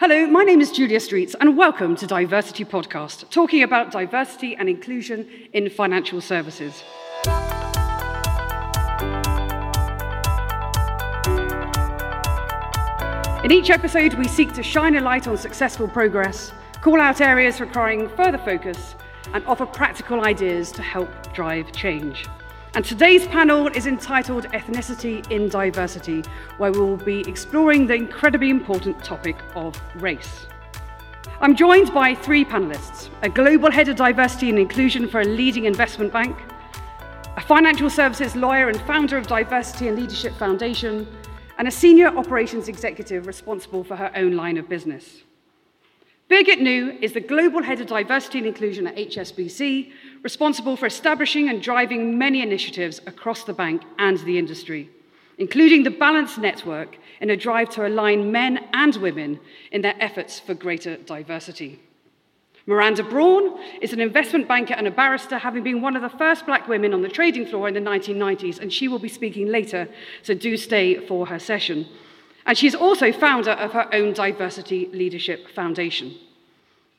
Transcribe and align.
Hello, 0.00 0.26
my 0.26 0.44
name 0.44 0.62
is 0.62 0.72
Julia 0.72 0.98
Streets, 0.98 1.36
and 1.42 1.58
welcome 1.58 1.94
to 1.96 2.06
DiverCity 2.06 2.66
Podcast, 2.66 3.28
talking 3.28 3.62
about 3.62 3.90
diversity 3.90 4.56
and 4.56 4.66
inclusion 4.66 5.28
in 5.52 5.68
financial 5.68 6.22
services. 6.22 6.82
In 13.44 13.52
each 13.52 13.68
episode, 13.68 14.14
we 14.14 14.26
seek 14.26 14.54
to 14.54 14.62
shine 14.62 14.96
a 14.96 15.02
light 15.02 15.28
on 15.28 15.36
successful 15.36 15.86
progress, 15.86 16.50
call 16.80 16.98
out 16.98 17.20
areas 17.20 17.60
requiring 17.60 18.08
further 18.08 18.38
focus, 18.38 18.94
and 19.34 19.44
offer 19.44 19.66
practical 19.66 20.24
ideas 20.24 20.72
to 20.72 20.80
help 20.80 21.10
drive 21.34 21.70
change. 21.72 22.24
And 22.72 22.84
today's 22.84 23.26
panel 23.26 23.66
is 23.66 23.88
entitled 23.88 24.44
Ethnicity 24.52 25.28
in 25.32 25.48
Diversity, 25.48 26.22
where 26.58 26.70
we 26.70 26.78
will 26.78 26.96
be 26.96 27.28
exploring 27.28 27.88
the 27.88 27.94
incredibly 27.94 28.48
important 28.48 29.02
topic 29.02 29.36
of 29.56 29.80
race. 29.96 30.46
I'm 31.40 31.56
joined 31.56 31.92
by 31.92 32.14
three 32.14 32.44
panelists 32.44 33.08
a 33.22 33.28
global 33.28 33.72
head 33.72 33.88
of 33.88 33.96
diversity 33.96 34.50
and 34.50 34.58
inclusion 34.58 35.08
for 35.08 35.20
a 35.20 35.24
leading 35.24 35.64
investment 35.64 36.12
bank, 36.12 36.36
a 37.36 37.40
financial 37.40 37.90
services 37.90 38.36
lawyer 38.36 38.68
and 38.68 38.80
founder 38.82 39.16
of 39.16 39.26
Diversity 39.26 39.88
and 39.88 39.98
Leadership 39.98 40.32
Foundation, 40.34 41.08
and 41.58 41.66
a 41.66 41.72
senior 41.72 42.06
operations 42.16 42.68
executive 42.68 43.26
responsible 43.26 43.82
for 43.82 43.96
her 43.96 44.12
own 44.14 44.36
line 44.36 44.56
of 44.56 44.68
business. 44.68 45.22
Birgit 46.30 46.60
Neu 46.60 46.96
is 47.02 47.14
the 47.14 47.20
Global 47.20 47.60
Head 47.60 47.80
of 47.80 47.88
Diversity 47.88 48.38
and 48.38 48.46
Inclusion 48.46 48.86
at 48.86 48.94
HSBC, 48.94 49.90
responsible 50.22 50.76
for 50.76 50.86
establishing 50.86 51.48
and 51.48 51.62
driving 51.62 52.18
many 52.18 52.42
initiatives 52.42 53.00
across 53.06 53.44
the 53.44 53.52
bank 53.52 53.82
and 53.98 54.18
the 54.18 54.38
industry, 54.38 54.90
including 55.38 55.82
the 55.82 55.90
Balance 55.90 56.36
Network 56.36 56.98
in 57.20 57.30
a 57.30 57.36
drive 57.36 57.70
to 57.70 57.86
align 57.86 58.30
men 58.30 58.68
and 58.72 58.96
women 58.96 59.40
in 59.72 59.82
their 59.82 59.96
efforts 59.98 60.38
for 60.38 60.54
greater 60.54 60.96
diversity. 60.96 61.80
Miranda 62.66 63.02
Brawn 63.02 63.58
is 63.80 63.92
an 63.92 64.00
investment 64.00 64.46
banker 64.46 64.74
and 64.74 64.86
a 64.86 64.90
barrister, 64.90 65.38
having 65.38 65.64
been 65.64 65.80
one 65.80 65.96
of 65.96 66.02
the 66.02 66.18
first 66.18 66.46
black 66.46 66.68
women 66.68 66.92
on 66.92 67.02
the 67.02 67.08
trading 67.08 67.46
floor 67.46 67.66
in 67.66 67.74
the 67.74 67.80
1990s, 67.80 68.60
and 68.60 68.72
she 68.72 68.86
will 68.86 68.98
be 68.98 69.08
speaking 69.08 69.48
later, 69.48 69.88
so 70.22 70.34
do 70.34 70.56
stay 70.56 71.04
for 71.06 71.26
her 71.26 71.38
session. 71.38 71.86
And 72.46 72.56
she's 72.56 72.74
also 72.74 73.12
founder 73.12 73.52
of 73.52 73.72
her 73.72 73.92
own 73.94 74.12
Diversity 74.12 74.88
Leadership 74.92 75.48
Foundation. 75.54 76.14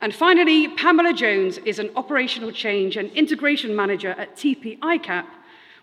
And 0.01 0.15
finally, 0.15 0.67
Pamela 0.67 1.13
Jones 1.13 1.59
is 1.59 1.77
an 1.77 1.91
operational 1.95 2.51
change 2.51 2.97
and 2.97 3.11
integration 3.11 3.75
manager 3.75 4.09
at 4.17 4.35
TP 4.35 4.79
ICAP 4.79 5.25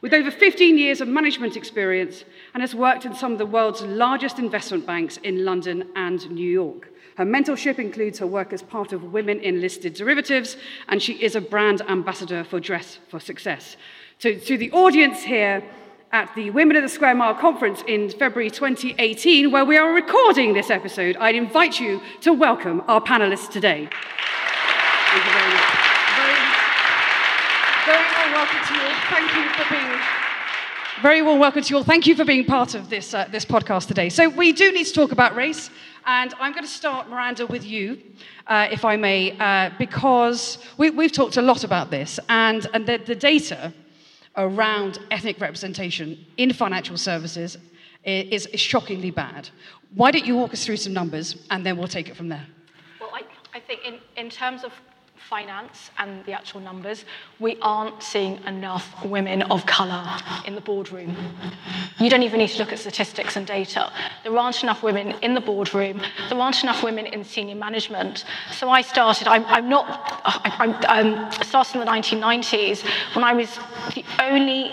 with 0.00 0.12
over 0.12 0.30
15 0.30 0.76
years 0.76 1.00
of 1.00 1.06
management 1.06 1.56
experience 1.56 2.24
and 2.52 2.60
has 2.60 2.74
worked 2.74 3.04
in 3.04 3.14
some 3.14 3.32
of 3.32 3.38
the 3.38 3.46
world's 3.46 3.82
largest 3.82 4.40
investment 4.40 4.84
banks 4.84 5.18
in 5.18 5.44
London 5.44 5.88
and 5.94 6.28
New 6.32 6.50
York. 6.50 6.90
Her 7.16 7.24
mentorship 7.24 7.78
includes 7.78 8.18
her 8.18 8.26
work 8.26 8.52
as 8.52 8.62
part 8.62 8.92
of 8.92 9.12
Women 9.12 9.40
in 9.40 9.60
Listed 9.60 9.94
Derivatives, 9.94 10.56
and 10.88 11.00
she 11.00 11.14
is 11.14 11.36
a 11.36 11.40
brand 11.40 11.82
ambassador 11.82 12.42
for 12.42 12.60
Dress 12.60 12.98
for 13.08 13.18
Success. 13.20 13.76
So, 14.18 14.34
to 14.34 14.56
the 14.56 14.70
audience 14.72 15.22
here, 15.22 15.62
at 16.12 16.34
the 16.34 16.48
Women 16.50 16.76
of 16.76 16.82
the 16.82 16.88
Square 16.88 17.16
Mile 17.16 17.34
conference 17.34 17.82
in 17.86 18.08
February 18.08 18.50
2018, 18.50 19.50
where 19.50 19.64
we 19.64 19.76
are 19.76 19.92
recording 19.92 20.54
this 20.54 20.70
episode, 20.70 21.16
I'd 21.18 21.34
invite 21.34 21.78
you 21.78 22.00
to 22.22 22.32
welcome 22.32 22.82
our 22.88 23.00
panelists 23.00 23.50
today. 23.50 23.88
Thank 23.90 25.24
you 25.24 25.32
very 25.32 25.52
much. 25.52 25.88
Very, 27.84 28.04
very 28.14 28.32
welcome 28.32 28.58
to 28.66 28.74
you 28.74 28.80
all. 28.80 28.94
Thank 29.10 29.34
you 29.34 29.48
for 29.50 29.70
being. 29.70 30.00
Very 31.02 31.22
well 31.22 31.38
welcome 31.38 31.62
to 31.62 31.70
you 31.70 31.76
all. 31.76 31.84
Thank 31.84 32.06
you 32.06 32.16
for 32.16 32.24
being 32.24 32.44
part 32.44 32.74
of 32.74 32.88
this, 32.88 33.12
uh, 33.12 33.28
this 33.30 33.44
podcast 33.44 33.86
today. 33.86 34.08
So, 34.08 34.30
we 34.30 34.52
do 34.52 34.72
need 34.72 34.84
to 34.84 34.92
talk 34.92 35.12
about 35.12 35.36
race, 35.36 35.68
and 36.06 36.32
I'm 36.40 36.52
going 36.52 36.64
to 36.64 36.70
start, 36.70 37.10
Miranda, 37.10 37.46
with 37.46 37.64
you, 37.64 38.00
uh, 38.46 38.66
if 38.70 38.84
I 38.86 38.96
may, 38.96 39.36
uh, 39.38 39.70
because 39.78 40.56
we, 40.78 40.90
have 40.90 41.12
talked 41.12 41.36
a 41.36 41.42
lot 41.42 41.64
about 41.64 41.90
this, 41.90 42.18
and, 42.30 42.66
and 42.72 42.86
the, 42.86 42.96
the 42.96 43.14
data 43.14 43.74
around 44.38 45.00
ethnic 45.10 45.40
representation 45.40 46.24
in 46.36 46.52
financial 46.52 46.96
services 46.96 47.58
is, 48.04 48.48
shockingly 48.54 49.10
bad. 49.10 49.50
Why 49.94 50.10
don't 50.10 50.24
you 50.24 50.36
walk 50.36 50.52
us 50.54 50.64
through 50.64 50.78
some 50.78 50.94
numbers 50.94 51.36
and 51.50 51.66
then 51.66 51.76
we'll 51.76 51.88
take 51.88 52.08
it 52.08 52.16
from 52.16 52.28
there? 52.28 52.46
Well, 53.00 53.10
I, 53.12 53.22
I 53.54 53.60
think 53.60 53.80
in, 53.84 53.98
in 54.16 54.30
terms 54.30 54.64
of 54.64 54.72
finance 55.18 55.90
and 55.98 56.24
the 56.24 56.32
actual 56.32 56.60
numbers, 56.60 57.04
we 57.38 57.56
aren't 57.60 58.02
seeing 58.02 58.42
enough 58.44 59.04
women 59.04 59.42
of 59.42 59.64
colour 59.66 60.04
in 60.46 60.54
the 60.54 60.60
boardroom. 60.60 61.16
You 61.98 62.10
don't 62.10 62.22
even 62.22 62.38
need 62.38 62.48
to 62.50 62.58
look 62.58 62.72
at 62.72 62.78
statistics 62.78 63.36
and 63.36 63.46
data. 63.46 63.92
There 64.22 64.36
aren't 64.36 64.62
enough 64.62 64.82
women 64.82 65.14
in 65.22 65.34
the 65.34 65.40
boardroom. 65.40 66.00
There 66.28 66.38
aren't 66.38 66.62
enough 66.62 66.82
women 66.82 67.06
in 67.06 67.24
senior 67.24 67.56
management. 67.56 68.24
So 68.52 68.70
I 68.70 68.82
started, 68.82 69.28
I'm, 69.28 69.44
I'm 69.46 69.68
not, 69.68 69.84
I, 70.24 70.76
I 70.88 71.00
um, 71.00 71.32
started 71.42 71.74
in 71.74 71.80
the 71.80 71.90
1990s 71.90 72.84
when 73.14 73.24
I 73.24 73.32
was 73.32 73.58
the 73.94 74.04
only 74.20 74.72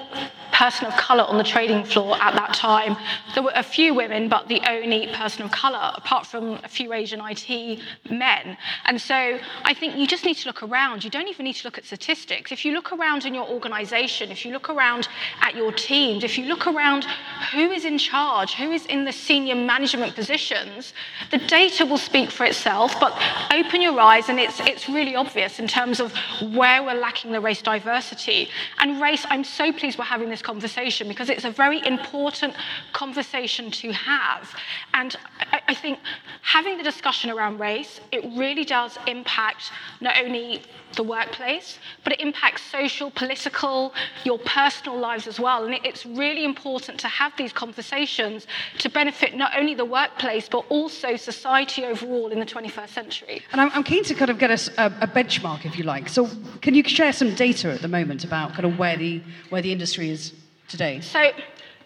person 0.56 0.88
of 0.88 0.96
colour 0.96 1.24
on 1.24 1.38
the 1.38 1.44
trading 1.44 1.84
floor 1.84 2.16
at 2.22 2.34
that 2.34 2.54
time. 2.54 2.96
There 3.34 3.44
were 3.44 3.52
a 3.56 3.64
few 3.64 3.94
women, 3.94 4.30
but 4.30 4.48
the 4.48 4.62
only 4.70 5.08
person 5.08 5.44
of 5.44 5.52
colour, 5.52 5.92
apart 5.96 6.26
from 6.26 6.60
a 6.64 6.70
few 6.70 6.94
Asian 6.94 7.22
IT 7.22 7.82
men. 8.10 8.58
And 8.86 9.00
so 9.00 9.38
I 9.64 9.74
think 9.74 9.98
you 9.98 10.08
just 10.08 10.24
need 10.24 10.38
to 10.38 10.48
look 10.48 10.64
around. 10.64 11.04
You 11.04 11.10
don't 11.10 11.28
even 11.28 11.44
need 11.44 11.58
to 11.58 11.68
look 11.68 11.78
at 11.78 11.84
statistics. 11.84 12.54
If 12.54 12.64
you 12.64 12.72
look 12.72 12.94
around 12.94 13.26
in 13.26 13.34
your 13.34 13.48
organisation, 13.48 14.32
if 14.32 14.46
you 14.46 14.54
look 14.54 14.70
around 14.70 15.10
at 15.42 15.56
your 15.56 15.74
teams, 15.74 16.24
if 16.24 16.38
you 16.38 16.46
look 16.46 16.68
around 16.68 17.06
who 17.52 17.72
is 17.72 17.84
in 17.84 17.98
charge, 17.98 18.54
who 18.54 18.72
is 18.72 18.86
in 18.86 19.04
the 19.04 19.12
senior 19.12 19.56
management 19.56 20.16
positions, 20.16 20.94
the 21.32 21.38
data 21.38 21.86
will 21.86 21.98
speak 21.98 22.32
for 22.32 22.46
itself. 22.46 22.98
But 23.02 23.12
open 23.54 23.82
your 23.82 24.00
eyes, 24.00 24.30
and 24.30 24.40
it's, 24.40 24.62
it's 24.62 24.88
really 24.88 25.18
obvious 25.18 25.60
in 25.60 25.68
terms 25.68 26.00
of 26.00 26.14
where 26.54 26.82
we're 26.82 26.94
lacking 26.94 27.34
the 27.34 27.42
race 27.42 27.62
diversity. 27.62 28.50
And 28.80 29.02
race, 29.02 29.26
I'm 29.30 29.44
so 29.44 29.74
pleased 29.74 29.98
we're 29.98 30.06
having 30.06 30.30
this 30.30 30.45
conversation 30.46 31.08
because 31.08 31.30
it's 31.30 31.44
a 31.44 31.52
very 31.52 31.86
important 31.86 32.54
conversation 32.94 33.70
to 33.72 33.92
have. 33.92 34.56
And 34.94 35.16
I, 35.52 35.62
I 35.68 35.74
think 35.74 36.00
having 36.42 36.78
the 36.78 36.84
discussion 36.84 37.30
around 37.30 37.60
race, 37.60 38.00
it 38.12 38.24
really 38.38 38.64
does 38.64 38.98
impact 39.08 39.72
not 40.00 40.16
only 40.24 40.62
the 40.96 41.04
workplace, 41.04 41.80
but 42.04 42.14
it 42.14 42.22
impacts 42.22 42.62
social, 42.64 43.12
political, 43.12 43.94
your 44.24 44.40
personal 44.40 44.98
lives 44.98 45.28
as 45.28 45.40
well. 45.40 45.66
And 45.66 45.76
it's 45.84 46.06
really 46.06 46.46
important 46.46 47.00
to 47.02 47.08
have 47.08 47.34
these 47.38 47.52
conversations 47.52 48.48
to 48.78 48.90
benefit 48.90 49.36
not 49.36 49.52
only 49.58 49.74
the 49.74 49.86
workplace, 49.86 50.48
but 50.48 50.64
also 50.70 51.16
society 51.16 51.84
overall 51.84 52.30
in 52.30 52.40
the 52.40 52.46
21st 52.46 52.90
century. 52.90 53.42
And 53.52 53.62
I'm, 53.62 53.84
keen 53.84 54.04
to 54.06 54.14
kind 54.16 54.32
of 54.32 54.40
get 54.40 54.52
us 54.52 54.70
a, 54.78 54.88
a, 55.02 55.08
benchmark, 55.08 55.66
if 55.66 55.78
you 55.78 55.84
like. 55.84 56.10
So, 56.10 56.30
can 56.62 56.74
you 56.74 56.84
share 56.84 57.14
some 57.14 57.36
data 57.36 57.72
at 57.72 57.82
the 57.82 57.88
moment 57.88 58.24
about 58.24 58.54
kind 58.54 58.66
of 58.66 58.80
where 58.80 58.98
the, 58.98 59.22
where 59.50 59.62
the 59.62 59.72
industry 59.72 60.10
is 60.10 60.34
today? 60.68 61.02
So, 61.02 61.32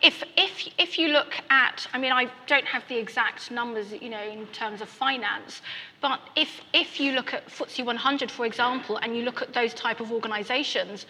if, 0.02 0.24
if, 0.38 0.68
if 0.78 0.98
you 0.98 1.10
look 1.10 1.34
at, 1.50 1.86
I 1.94 1.98
mean, 1.98 2.14
I 2.14 2.32
don't 2.48 2.66
have 2.66 2.88
the 2.88 2.98
exact 2.98 3.52
numbers, 3.52 3.92
you 3.92 4.10
know, 4.10 4.24
in 4.24 4.48
terms 4.48 4.82
of 4.82 4.88
finance, 4.88 5.62
but 6.00 6.22
if, 6.38 6.62
if 6.74 7.00
you 7.00 7.12
look 7.12 7.34
at 7.34 7.48
FTSE 7.48 7.86
100, 7.86 8.32
for 8.32 8.46
example, 8.46 8.98
and 8.98 9.16
you 9.16 9.24
look 9.24 9.42
at 9.42 9.54
those 9.54 9.74
type 9.74 10.00
of 10.00 10.12
organizations, 10.12 11.06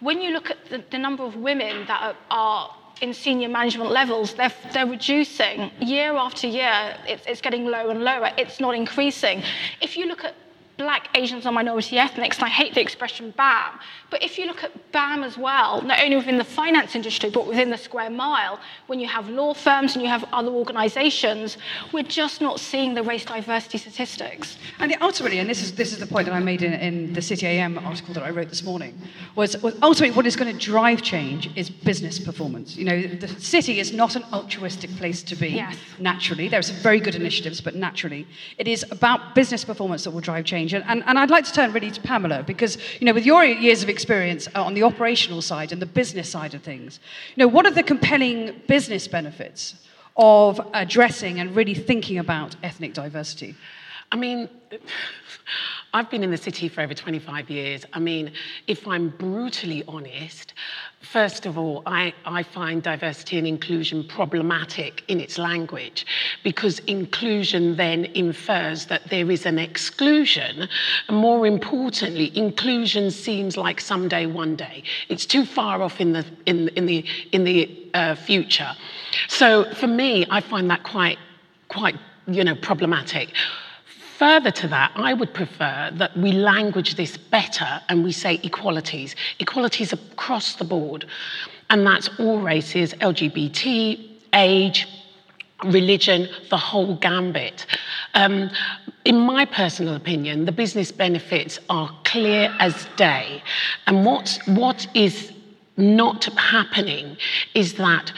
when 0.00 0.22
you 0.22 0.30
look 0.30 0.50
at 0.50 0.64
the, 0.70 0.82
the 0.90 0.98
number 0.98 1.24
of 1.24 1.36
women 1.36 1.86
that 1.86 2.02
are, 2.02 2.16
are 2.30 2.74
in 3.02 3.12
senior 3.12 3.48
management 3.48 3.90
levels, 3.90 4.34
they're, 4.34 4.52
they're 4.72 4.86
reducing 4.86 5.70
year 5.80 6.14
after 6.16 6.46
year. 6.46 6.96
It's, 7.06 7.26
it's 7.26 7.40
getting 7.40 7.66
lower 7.66 7.90
and 7.90 8.02
lower. 8.02 8.30
It's 8.38 8.60
not 8.60 8.74
increasing. 8.74 9.42
If 9.80 9.96
you 9.96 10.06
look 10.06 10.24
at 10.24 10.34
black, 10.76 11.08
Asians, 11.16 11.46
and 11.46 11.54
minority 11.54 11.98
ethnics, 11.98 12.38
and 12.38 12.46
I 12.46 12.48
hate 12.48 12.74
the 12.74 12.80
expression 12.80 13.32
BAM, 13.36 13.78
but 14.10 14.22
if 14.22 14.38
you 14.38 14.46
look 14.46 14.62
at 14.62 14.92
BAM 14.92 15.22
as 15.22 15.38
well, 15.38 15.80
not 15.82 16.00
only 16.02 16.16
within 16.16 16.38
the 16.38 16.44
finance 16.44 16.94
industry, 16.94 17.30
but 17.30 17.46
within 17.46 17.70
the 17.70 17.78
square 17.78 18.10
mile, 18.10 18.60
when 18.86 19.00
you 19.00 19.08
have 19.08 19.28
law 19.28 19.54
firms 19.54 19.94
and 19.94 20.02
you 20.02 20.08
have 20.08 20.24
other 20.32 20.50
organizations, 20.50 21.56
we're 21.92 22.02
just 22.02 22.40
not 22.40 22.60
seeing 22.60 22.94
the 22.94 23.02
race 23.02 23.24
diversity 23.24 23.78
statistics. 23.78 24.58
And 24.78 24.94
ultimately, 25.00 25.38
and 25.38 25.48
this 25.48 25.62
is, 25.62 25.74
this 25.74 25.92
is 25.92 25.98
the 25.98 26.06
point 26.06 26.26
that 26.26 26.34
I 26.34 26.40
made 26.40 26.62
in, 26.62 26.72
in 26.74 27.12
the 27.12 27.22
City 27.22 27.46
AM 27.46 27.78
article 27.78 28.14
that 28.14 28.22
I 28.22 28.30
wrote 28.30 28.48
this 28.48 28.62
morning, 28.62 29.00
was, 29.34 29.60
was 29.62 29.74
ultimately 29.82 30.14
what 30.14 30.26
is 30.26 30.36
going 30.36 30.52
to 30.52 30.58
drive 30.58 31.02
change 31.02 31.50
is 31.56 31.70
business 31.70 32.18
performance. 32.18 32.76
You 32.76 32.84
know, 32.84 33.02
the 33.02 33.28
city 33.28 33.78
is 33.80 33.92
not 33.92 34.16
an 34.16 34.24
altruistic 34.32 34.94
place 34.96 35.22
to 35.24 35.36
be, 35.36 35.48
yes. 35.48 35.76
naturally. 35.98 36.48
There 36.48 36.58
are 36.58 36.62
some 36.62 36.76
very 36.76 37.00
good 37.00 37.14
initiatives, 37.14 37.60
but 37.60 37.74
naturally, 37.74 38.26
it 38.58 38.68
is 38.68 38.84
about 38.90 39.34
business 39.34 39.64
performance 39.64 40.04
that 40.04 40.10
will 40.10 40.20
drive 40.20 40.44
change. 40.44 40.61
And, 40.70 40.84
and, 40.86 41.02
and 41.06 41.18
I'd 41.18 41.30
like 41.30 41.44
to 41.46 41.52
turn 41.52 41.72
really 41.72 41.90
to 41.90 42.00
Pamela, 42.00 42.42
because, 42.42 42.78
you 43.00 43.06
know, 43.06 43.14
with 43.14 43.26
your 43.26 43.44
years 43.44 43.82
of 43.82 43.88
experience, 43.88 44.02
experience 44.12 44.48
uh, 44.54 44.64
on 44.64 44.74
the 44.74 44.82
operational 44.82 45.40
side 45.40 45.72
and 45.72 45.80
the 45.80 45.86
business 45.86 46.28
side 46.28 46.54
of 46.54 46.62
things. 46.62 47.00
You 47.34 47.42
know, 47.42 47.48
what 47.48 47.66
are 47.66 47.70
the 47.70 47.82
compelling 47.82 48.60
business 48.66 49.08
benefits 49.08 49.74
of 50.16 50.60
addressing 50.74 51.40
and 51.40 51.56
really 51.56 51.74
thinking 51.74 52.18
about 52.18 52.56
ethnic 52.62 52.92
diversity? 52.92 53.54
I 54.10 54.16
mean, 54.16 54.48
I've 55.94 56.08
been 56.10 56.24
in 56.24 56.30
the 56.30 56.36
city 56.38 56.68
for 56.68 56.80
over 56.80 56.94
25 56.94 57.50
years. 57.50 57.84
I 57.92 57.98
mean, 57.98 58.32
if 58.66 58.86
I'm 58.88 59.10
brutally 59.10 59.84
honest, 59.86 60.54
First 61.02 61.46
of 61.46 61.58
all, 61.58 61.82
I, 61.84 62.14
I, 62.24 62.44
find 62.44 62.80
diversity 62.80 63.36
and 63.36 63.46
inclusion 63.46 64.04
problematic 64.04 65.02
in 65.08 65.18
its 65.18 65.36
language 65.36 66.06
because 66.44 66.78
inclusion 66.80 67.74
then 67.74 68.04
infers 68.14 68.86
that 68.86 69.10
there 69.10 69.28
is 69.28 69.44
an 69.44 69.58
exclusion. 69.58 70.68
And 71.08 71.16
more 71.16 71.44
importantly, 71.44 72.34
inclusion 72.38 73.10
seems 73.10 73.56
like 73.56 73.80
someday, 73.80 74.26
one 74.26 74.54
day. 74.54 74.84
It's 75.08 75.26
too 75.26 75.44
far 75.44 75.82
off 75.82 76.00
in 76.00 76.12
the, 76.12 76.24
in, 76.46 76.68
in 76.68 76.86
the, 76.86 77.04
in 77.32 77.42
the 77.42 77.90
uh, 77.94 78.14
future. 78.14 78.70
So 79.26 79.74
for 79.74 79.88
me, 79.88 80.24
I 80.30 80.40
find 80.40 80.70
that 80.70 80.84
quite, 80.84 81.18
quite 81.66 81.96
you 82.28 82.44
know, 82.44 82.54
problematic. 82.54 83.34
Further 84.22 84.52
to 84.52 84.68
that, 84.68 84.92
I 84.94 85.14
would 85.14 85.34
prefer 85.34 85.90
that 85.94 86.16
we 86.16 86.30
language 86.30 86.94
this 86.94 87.16
better 87.16 87.80
and 87.88 88.04
we 88.04 88.12
say 88.12 88.38
equalities, 88.44 89.16
equalities 89.40 89.92
across 89.92 90.54
the 90.54 90.64
board. 90.64 91.06
And 91.70 91.84
that's 91.84 92.08
all 92.20 92.38
races, 92.38 92.94
LGBT, 93.00 94.10
age, 94.32 94.86
religion, 95.64 96.28
the 96.50 96.56
whole 96.56 96.94
gambit. 96.94 97.66
Um, 98.14 98.48
in 99.04 99.18
my 99.18 99.44
personal 99.44 99.96
opinion, 99.96 100.44
the 100.44 100.52
business 100.52 100.92
benefits 100.92 101.58
are 101.68 101.90
clear 102.04 102.54
as 102.60 102.86
day. 102.94 103.42
And 103.88 104.06
what's, 104.06 104.38
what 104.46 104.86
is 104.94 105.32
not 105.76 106.26
happening 106.36 107.16
is 107.54 107.74
that 107.74 108.12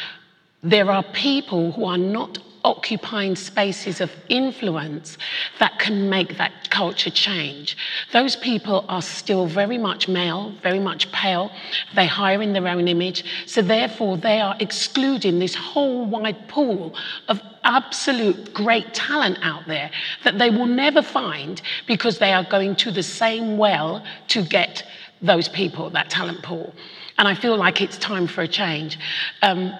there 0.62 0.90
are 0.90 1.02
people 1.02 1.72
who 1.72 1.86
are 1.86 1.96
not 1.96 2.36
occupying 2.64 3.36
spaces 3.36 4.00
of 4.00 4.10
influence 4.28 5.18
that 5.60 5.78
can 5.78 6.08
make 6.08 6.38
that 6.38 6.70
culture 6.70 7.10
change. 7.10 7.76
Those 8.12 8.34
people 8.36 8.84
are 8.88 9.02
still 9.02 9.46
very 9.46 9.78
much 9.78 10.08
male, 10.08 10.54
very 10.62 10.80
much 10.80 11.12
pale. 11.12 11.52
They 11.94 12.06
hire 12.06 12.42
in 12.42 12.54
their 12.54 12.66
own 12.66 12.88
image. 12.88 13.24
So, 13.46 13.62
therefore, 13.62 14.16
they 14.16 14.40
are 14.40 14.56
excluding 14.58 15.38
this 15.38 15.54
whole 15.54 16.06
wide 16.06 16.48
pool 16.48 16.94
of 17.28 17.40
absolute 17.64 18.52
great 18.52 18.92
talent 18.94 19.38
out 19.42 19.66
there 19.66 19.90
that 20.22 20.38
they 20.38 20.50
will 20.50 20.66
never 20.66 21.02
find 21.02 21.62
because 21.86 22.18
they 22.18 22.32
are 22.32 22.44
going 22.44 22.76
to 22.76 22.90
the 22.90 23.02
same 23.02 23.56
well 23.56 24.04
to 24.28 24.42
get 24.42 24.86
those 25.22 25.48
people, 25.48 25.90
that 25.90 26.10
talent 26.10 26.42
pool. 26.42 26.74
And 27.18 27.28
I 27.28 27.34
feel 27.34 27.56
like 27.56 27.80
it's 27.80 27.96
time 27.98 28.26
for 28.26 28.42
a 28.42 28.48
change. 28.48 28.98
Um, 29.42 29.72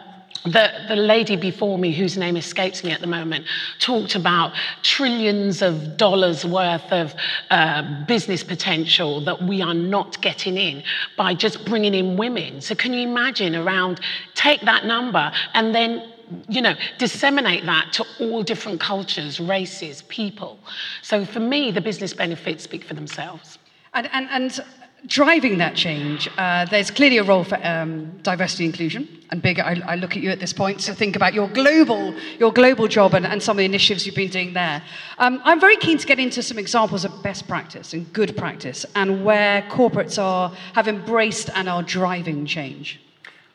the, 0.44 0.70
the 0.88 0.96
lady 0.96 1.36
before 1.36 1.78
me, 1.78 1.92
whose 1.92 2.18
name 2.18 2.36
escapes 2.36 2.84
me 2.84 2.92
at 2.92 3.00
the 3.00 3.06
moment, 3.06 3.46
talked 3.78 4.14
about 4.14 4.52
trillions 4.82 5.62
of 5.62 5.96
dollars 5.96 6.44
worth 6.44 6.92
of 6.92 7.14
uh, 7.50 8.04
business 8.06 8.44
potential 8.44 9.24
that 9.24 9.42
we 9.42 9.62
are 9.62 9.74
not 9.74 10.20
getting 10.20 10.56
in 10.56 10.82
by 11.16 11.34
just 11.34 11.64
bringing 11.64 11.94
in 11.94 12.16
women. 12.16 12.60
So, 12.60 12.74
can 12.74 12.92
you 12.92 13.08
imagine 13.08 13.56
around, 13.56 14.00
take 14.34 14.60
that 14.62 14.84
number 14.84 15.32
and 15.54 15.74
then 15.74 16.10
you 16.48 16.62
know, 16.62 16.74
disseminate 16.98 17.66
that 17.66 17.92
to 17.92 18.04
all 18.20 18.42
different 18.42 18.80
cultures, 18.80 19.40
races, 19.40 20.02
people. 20.02 20.58
So 21.02 21.24
for 21.24 21.40
me, 21.40 21.70
the 21.70 21.82
business 21.82 22.14
benefits 22.14 22.64
speak 22.64 22.84
for 22.84 22.94
themselves. 22.94 23.58
And, 23.92 24.08
and, 24.12 24.28
and 24.30 24.64
driving 25.06 25.58
that 25.58 25.74
change, 25.74 26.28
uh, 26.38 26.64
there's 26.66 26.90
clearly 26.90 27.18
a 27.18 27.22
role 27.22 27.44
for 27.44 27.58
um, 27.66 28.18
diversity 28.22 28.64
inclusion. 28.64 29.08
And 29.30 29.42
bigger, 29.42 29.62
I, 29.62 29.80
I, 29.86 29.96
look 29.96 30.16
at 30.16 30.22
you 30.22 30.30
at 30.30 30.38
this 30.38 30.52
point 30.52 30.80
to 30.80 30.94
think 30.94 31.16
about 31.16 31.34
your 31.34 31.48
global, 31.48 32.14
your 32.38 32.52
global 32.52 32.86
job 32.86 33.14
and, 33.14 33.26
and 33.26 33.42
some 33.42 33.56
of 33.56 33.58
the 33.58 33.64
initiatives 33.64 34.06
you've 34.06 34.14
been 34.14 34.30
doing 34.30 34.52
there. 34.52 34.82
Um, 35.18 35.40
I'm 35.44 35.60
very 35.60 35.76
keen 35.76 35.98
to 35.98 36.06
get 36.06 36.18
into 36.18 36.42
some 36.42 36.58
examples 36.58 37.04
of 37.04 37.22
best 37.22 37.48
practice 37.48 37.92
and 37.94 38.10
good 38.12 38.36
practice 38.36 38.86
and 38.94 39.24
where 39.24 39.62
corporates 39.62 40.22
are, 40.22 40.50
have 40.74 40.88
embraced 40.88 41.50
and 41.54 41.68
are 41.68 41.82
driving 41.82 42.46
change. 42.46 43.00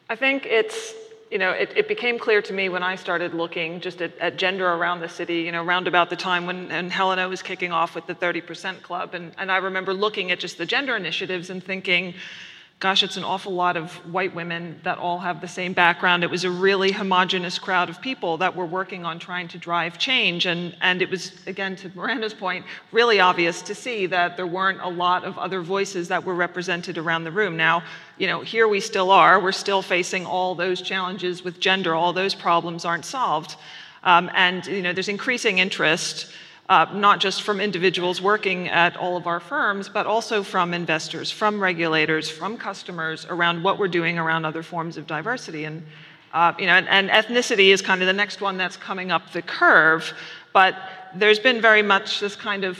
I 0.10 0.16
think 0.16 0.45
it's 0.45 0.94
you 1.31 1.38
know, 1.38 1.52
it, 1.52 1.74
it, 1.76 1.88
became 1.88 2.18
clear 2.18 2.42
to 2.42 2.54
me 2.54 2.70
when 2.70 2.81
I 2.81 2.96
started 2.96 3.36
looking 3.36 3.81
just 3.81 4.02
at, 4.02 4.18
at, 4.18 4.38
gender 4.38 4.68
around 4.68 5.02
the 5.02 5.10
city, 5.10 5.42
you 5.42 5.52
know, 5.52 5.64
around 5.64 5.88
about 5.88 6.10
the 6.10 6.16
time 6.16 6.48
when 6.48 6.72
and 6.72 6.92
Helena 6.92 7.30
was 7.30 7.44
kicking 7.44 7.72
off 7.72 7.94
with 7.94 8.08
the 8.08 8.16
30% 8.16 8.81
Club. 8.81 9.14
And, 9.14 9.34
and 9.38 9.52
I 9.52 9.58
remember 9.58 9.94
looking 9.94 10.31
at 10.31 10.40
just 10.40 10.58
the 10.58 10.66
gender 10.66 10.96
initiatives 10.96 11.52
and 11.52 11.64
thinking, 11.64 12.16
gosh, 12.80 13.04
it's 13.04 13.18
an 13.18 13.26
awful 13.26 13.52
lot 13.52 13.76
of 13.76 13.94
white 14.10 14.34
women 14.34 14.80
that 14.84 14.98
all 14.98 15.20
have 15.20 15.42
the 15.42 15.48
same 15.48 15.74
background. 15.74 16.24
It 16.24 16.30
was 16.30 16.46
a 16.46 16.50
really 16.50 16.94
homogenous 16.94 17.60
crowd 17.60 17.90
of 17.90 18.02
people 18.02 18.38
that 18.38 18.56
were 18.56 18.66
working 18.66 19.04
on 19.04 19.20
trying 19.20 19.50
to 19.50 19.58
drive 19.58 19.98
change. 19.98 20.46
And, 20.46 20.74
and 20.80 21.02
it 21.02 21.10
was, 21.10 21.46
again, 21.46 21.76
to 21.78 21.92
Miranda's 21.94 22.34
point, 22.34 22.66
really 22.94 23.20
obvious 23.20 23.62
to 23.64 23.76
see 23.76 24.06
that 24.06 24.38
there 24.38 24.48
weren't 24.48 24.80
a 24.80 24.88
lot 24.88 25.26
of 25.26 25.38
other 25.38 25.62
voices 25.62 26.08
that 26.08 26.24
were 26.24 26.36
represented 26.36 26.98
around 26.98 27.26
the 27.26 27.31
room. 27.34 27.58
Now, 27.58 27.84
you 28.18 28.28
know, 28.28 28.40
here 28.40 28.70
we 28.70 28.80
still 28.80 29.12
are. 29.12 29.42
We're 29.42 29.52
still 29.52 29.81
facing 29.81 30.26
all 30.26 30.56
those 30.56 30.81
challenges 30.81 31.44
with 31.44 31.60
gender. 31.60 31.94
All 31.94 32.14
those 32.14 32.34
problems 32.34 32.86
aren't 32.86 33.04
solved. 33.04 33.58
Um, 34.04 34.31
and, 34.34 34.66
you 34.66 34.81
know, 34.81 34.94
there's 34.94 35.10
increasing 35.10 35.58
interest 35.58 36.31
uh, 36.69 36.86
not 36.94 37.19
just 37.19 37.42
from 37.42 37.60
individuals 37.60 38.21
working 38.21 38.69
at 38.69 38.95
all 38.95 39.18
of 39.18 39.25
our 39.25 39.39
firms, 39.39 39.89
but 39.89 40.06
also 40.06 40.44
from 40.44 40.74
investors, 40.74 41.31
from 41.31 41.60
regulators, 41.60 42.30
from 42.30 42.57
customers 42.57 43.25
around 43.30 43.63
what 43.63 43.80
we're 43.80 43.88
doing 43.88 44.19
around 44.19 44.45
other 44.45 44.62
forms 44.62 44.95
of 44.95 45.07
diversity. 45.07 45.66
And, 45.66 45.83
uh, 46.31 46.54
you 46.60 46.68
know, 46.68 46.74
and, 46.74 46.88
and 46.88 47.10
ethnicity 47.10 47.74
is 47.74 47.81
kind 47.81 48.01
of 48.01 48.07
the 48.07 48.13
next 48.13 48.39
one 48.39 48.56
that's 48.56 48.77
coming 48.77 49.10
up 49.10 49.31
the 49.31 49.42
curve, 49.42 50.13
but 50.54 50.75
there's 51.16 51.39
been 51.39 51.60
very 51.60 51.81
much 51.81 52.19
this 52.19 52.36
kind 52.36 52.63
of 52.63 52.77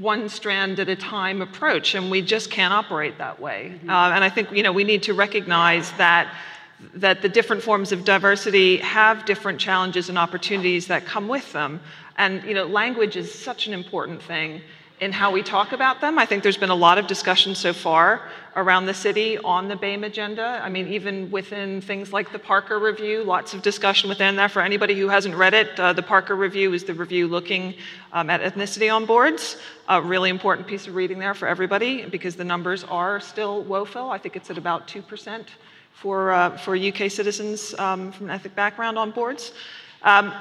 one 0.00 0.28
strand 0.28 0.80
at 0.80 0.88
a 0.88 0.96
time 0.96 1.40
approach, 1.40 1.94
and 1.94 2.10
we 2.10 2.22
just 2.22 2.50
can't 2.50 2.72
operate 2.72 3.18
that 3.18 3.40
way. 3.40 3.72
Mm-hmm. 3.74 3.90
Uh, 3.90 4.10
and 4.10 4.24
I 4.24 4.30
think 4.30 4.50
you 4.52 4.62
know 4.62 4.72
we 4.72 4.84
need 4.84 5.02
to 5.04 5.14
recognize 5.14 5.90
that 5.92 6.32
that 6.94 7.22
the 7.22 7.28
different 7.28 7.62
forms 7.62 7.90
of 7.90 8.04
diversity 8.04 8.76
have 8.78 9.24
different 9.24 9.58
challenges 9.58 10.08
and 10.08 10.16
opportunities 10.16 10.86
that 10.86 11.04
come 11.04 11.26
with 11.26 11.52
them. 11.52 11.80
And 12.18 12.42
you 12.44 12.52
know, 12.52 12.66
language 12.66 13.16
is 13.16 13.32
such 13.32 13.66
an 13.68 13.72
important 13.72 14.22
thing 14.22 14.60
in 15.00 15.12
how 15.12 15.30
we 15.30 15.42
talk 15.42 15.70
about 15.70 16.00
them. 16.00 16.18
I 16.18 16.26
think 16.26 16.42
there's 16.42 16.56
been 16.56 16.70
a 16.70 16.74
lot 16.74 16.98
of 16.98 17.06
discussion 17.06 17.54
so 17.54 17.72
far 17.72 18.28
around 18.56 18.86
the 18.86 18.94
city 18.94 19.38
on 19.38 19.68
the 19.68 19.76
BAME 19.76 20.04
agenda. 20.04 20.60
I 20.60 20.68
mean, 20.68 20.88
even 20.88 21.30
within 21.30 21.80
things 21.80 22.12
like 22.12 22.32
the 22.32 22.38
Parker 22.40 22.80
Review, 22.80 23.22
lots 23.22 23.54
of 23.54 23.62
discussion 23.62 24.08
within 24.08 24.34
that. 24.36 24.50
For 24.50 24.60
anybody 24.60 24.98
who 24.98 25.08
hasn't 25.08 25.36
read 25.36 25.54
it, 25.54 25.78
uh, 25.78 25.92
the 25.92 26.02
Parker 26.02 26.34
Review 26.34 26.72
is 26.72 26.82
the 26.82 26.94
review 26.94 27.28
looking 27.28 27.74
um, 28.12 28.28
at 28.28 28.40
ethnicity 28.40 28.92
on 28.92 29.06
boards. 29.06 29.56
A 29.88 30.02
really 30.02 30.30
important 30.30 30.66
piece 30.66 30.88
of 30.88 30.96
reading 30.96 31.20
there 31.20 31.34
for 31.34 31.46
everybody 31.46 32.04
because 32.06 32.34
the 32.34 32.44
numbers 32.44 32.82
are 32.82 33.20
still 33.20 33.62
woeful. 33.62 34.10
I 34.10 34.18
think 34.18 34.34
it's 34.34 34.50
at 34.50 34.58
about 34.58 34.88
2% 34.88 35.46
for, 35.92 36.32
uh, 36.32 36.56
for 36.58 36.76
UK 36.76 37.08
citizens 37.08 37.74
um, 37.78 38.10
from 38.10 38.26
an 38.26 38.34
ethnic 38.34 38.56
background 38.56 38.98
on 38.98 39.12
boards. 39.12 39.52
Um, 40.02 40.32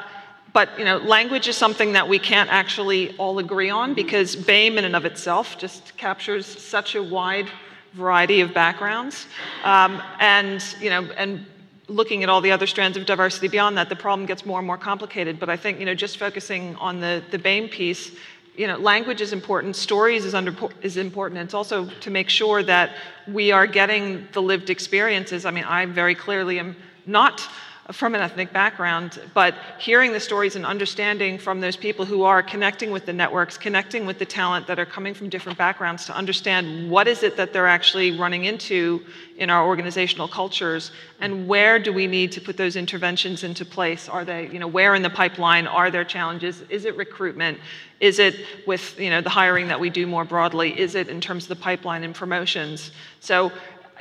but 0.57 0.79
you 0.79 0.85
know, 0.85 0.97
language 0.97 1.47
is 1.47 1.55
something 1.55 1.93
that 1.93 2.09
we 2.09 2.17
can't 2.17 2.49
actually 2.49 3.15
all 3.17 3.37
agree 3.37 3.69
on 3.69 3.93
because 3.93 4.35
BAME 4.35 4.79
in 4.79 4.85
and 4.85 4.95
of 4.95 5.05
itself 5.05 5.55
just 5.59 5.95
captures 5.97 6.47
such 6.47 6.95
a 6.95 7.03
wide 7.03 7.47
variety 7.93 8.41
of 8.41 8.55
backgrounds. 8.55 9.27
Um, 9.63 10.01
and 10.19 10.65
you 10.81 10.89
know, 10.89 11.03
and 11.15 11.45
looking 11.87 12.23
at 12.23 12.29
all 12.29 12.41
the 12.41 12.51
other 12.51 12.65
strands 12.65 12.97
of 12.97 13.05
diversity 13.05 13.47
beyond 13.49 13.77
that, 13.77 13.87
the 13.87 13.95
problem 13.95 14.25
gets 14.25 14.47
more 14.47 14.57
and 14.57 14.65
more 14.65 14.79
complicated. 14.79 15.39
But 15.39 15.47
I 15.47 15.57
think 15.57 15.79
you 15.79 15.85
know, 15.85 15.93
just 15.93 16.17
focusing 16.17 16.75
on 16.77 17.01
the, 17.01 17.21
the 17.29 17.37
BAME 17.37 17.69
piece, 17.69 18.13
you 18.55 18.65
know, 18.65 18.77
language 18.77 19.21
is 19.21 19.33
important, 19.33 19.75
stories 19.75 20.25
is, 20.25 20.33
under, 20.33 20.55
is 20.81 20.97
important. 20.97 21.39
It's 21.39 21.53
also 21.53 21.87
to 21.87 22.09
make 22.09 22.29
sure 22.29 22.63
that 22.63 22.95
we 23.27 23.51
are 23.51 23.67
getting 23.67 24.27
the 24.31 24.41
lived 24.41 24.71
experiences. 24.71 25.45
I 25.45 25.51
mean, 25.51 25.65
I 25.65 25.85
very 25.85 26.15
clearly 26.15 26.57
am 26.57 26.75
not 27.05 27.47
from 27.91 28.15
an 28.15 28.21
ethnic 28.21 28.51
background, 28.51 29.21
but 29.33 29.55
hearing 29.79 30.11
the 30.11 30.19
stories 30.19 30.55
and 30.55 30.65
understanding 30.65 31.37
from 31.37 31.61
those 31.61 31.77
people 31.77 32.03
who 32.03 32.23
are 32.23 32.43
connecting 32.43 32.91
with 32.91 33.05
the 33.05 33.13
networks, 33.13 33.57
connecting 33.57 34.05
with 34.05 34.19
the 34.19 34.25
talent 34.25 34.67
that 34.67 34.77
are 34.77 34.85
coming 34.85 35.13
from 35.13 35.29
different 35.29 35.57
backgrounds 35.57 36.05
to 36.05 36.15
understand 36.15 36.89
what 36.89 37.07
is 37.07 37.23
it 37.23 37.37
that 37.37 37.53
they're 37.53 37.67
actually 37.67 38.17
running 38.17 38.43
into 38.43 39.01
in 39.37 39.49
our 39.49 39.65
organizational 39.65 40.27
cultures 40.27 40.91
and 41.21 41.47
where 41.47 41.79
do 41.79 41.93
we 41.93 42.07
need 42.07 42.31
to 42.31 42.41
put 42.41 42.57
those 42.57 42.75
interventions 42.75 43.43
into 43.43 43.63
place? 43.63 44.09
Are 44.09 44.25
they 44.25 44.49
you 44.49 44.59
know 44.59 44.67
where 44.67 44.93
in 44.93 45.01
the 45.01 45.09
pipeline 45.09 45.65
are 45.65 45.89
there 45.89 46.03
challenges? 46.03 46.63
Is 46.69 46.85
it 46.85 46.97
recruitment? 46.97 47.57
Is 47.99 48.19
it 48.19 48.35
with 48.65 48.99
you 48.99 49.09
know 49.09 49.21
the 49.21 49.29
hiring 49.29 49.69
that 49.69 49.79
we 49.79 49.89
do 49.89 50.05
more 50.07 50.25
broadly? 50.25 50.77
Is 50.77 50.95
it 50.95 51.07
in 51.07 51.21
terms 51.21 51.43
of 51.43 51.49
the 51.49 51.55
pipeline 51.55 52.03
and 52.03 52.13
promotions? 52.13 52.91
So 53.21 53.51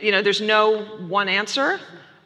you 0.01 0.11
know 0.11 0.23
there's 0.23 0.41
no 0.41 0.83
one 0.85 1.29
answer 1.29 1.79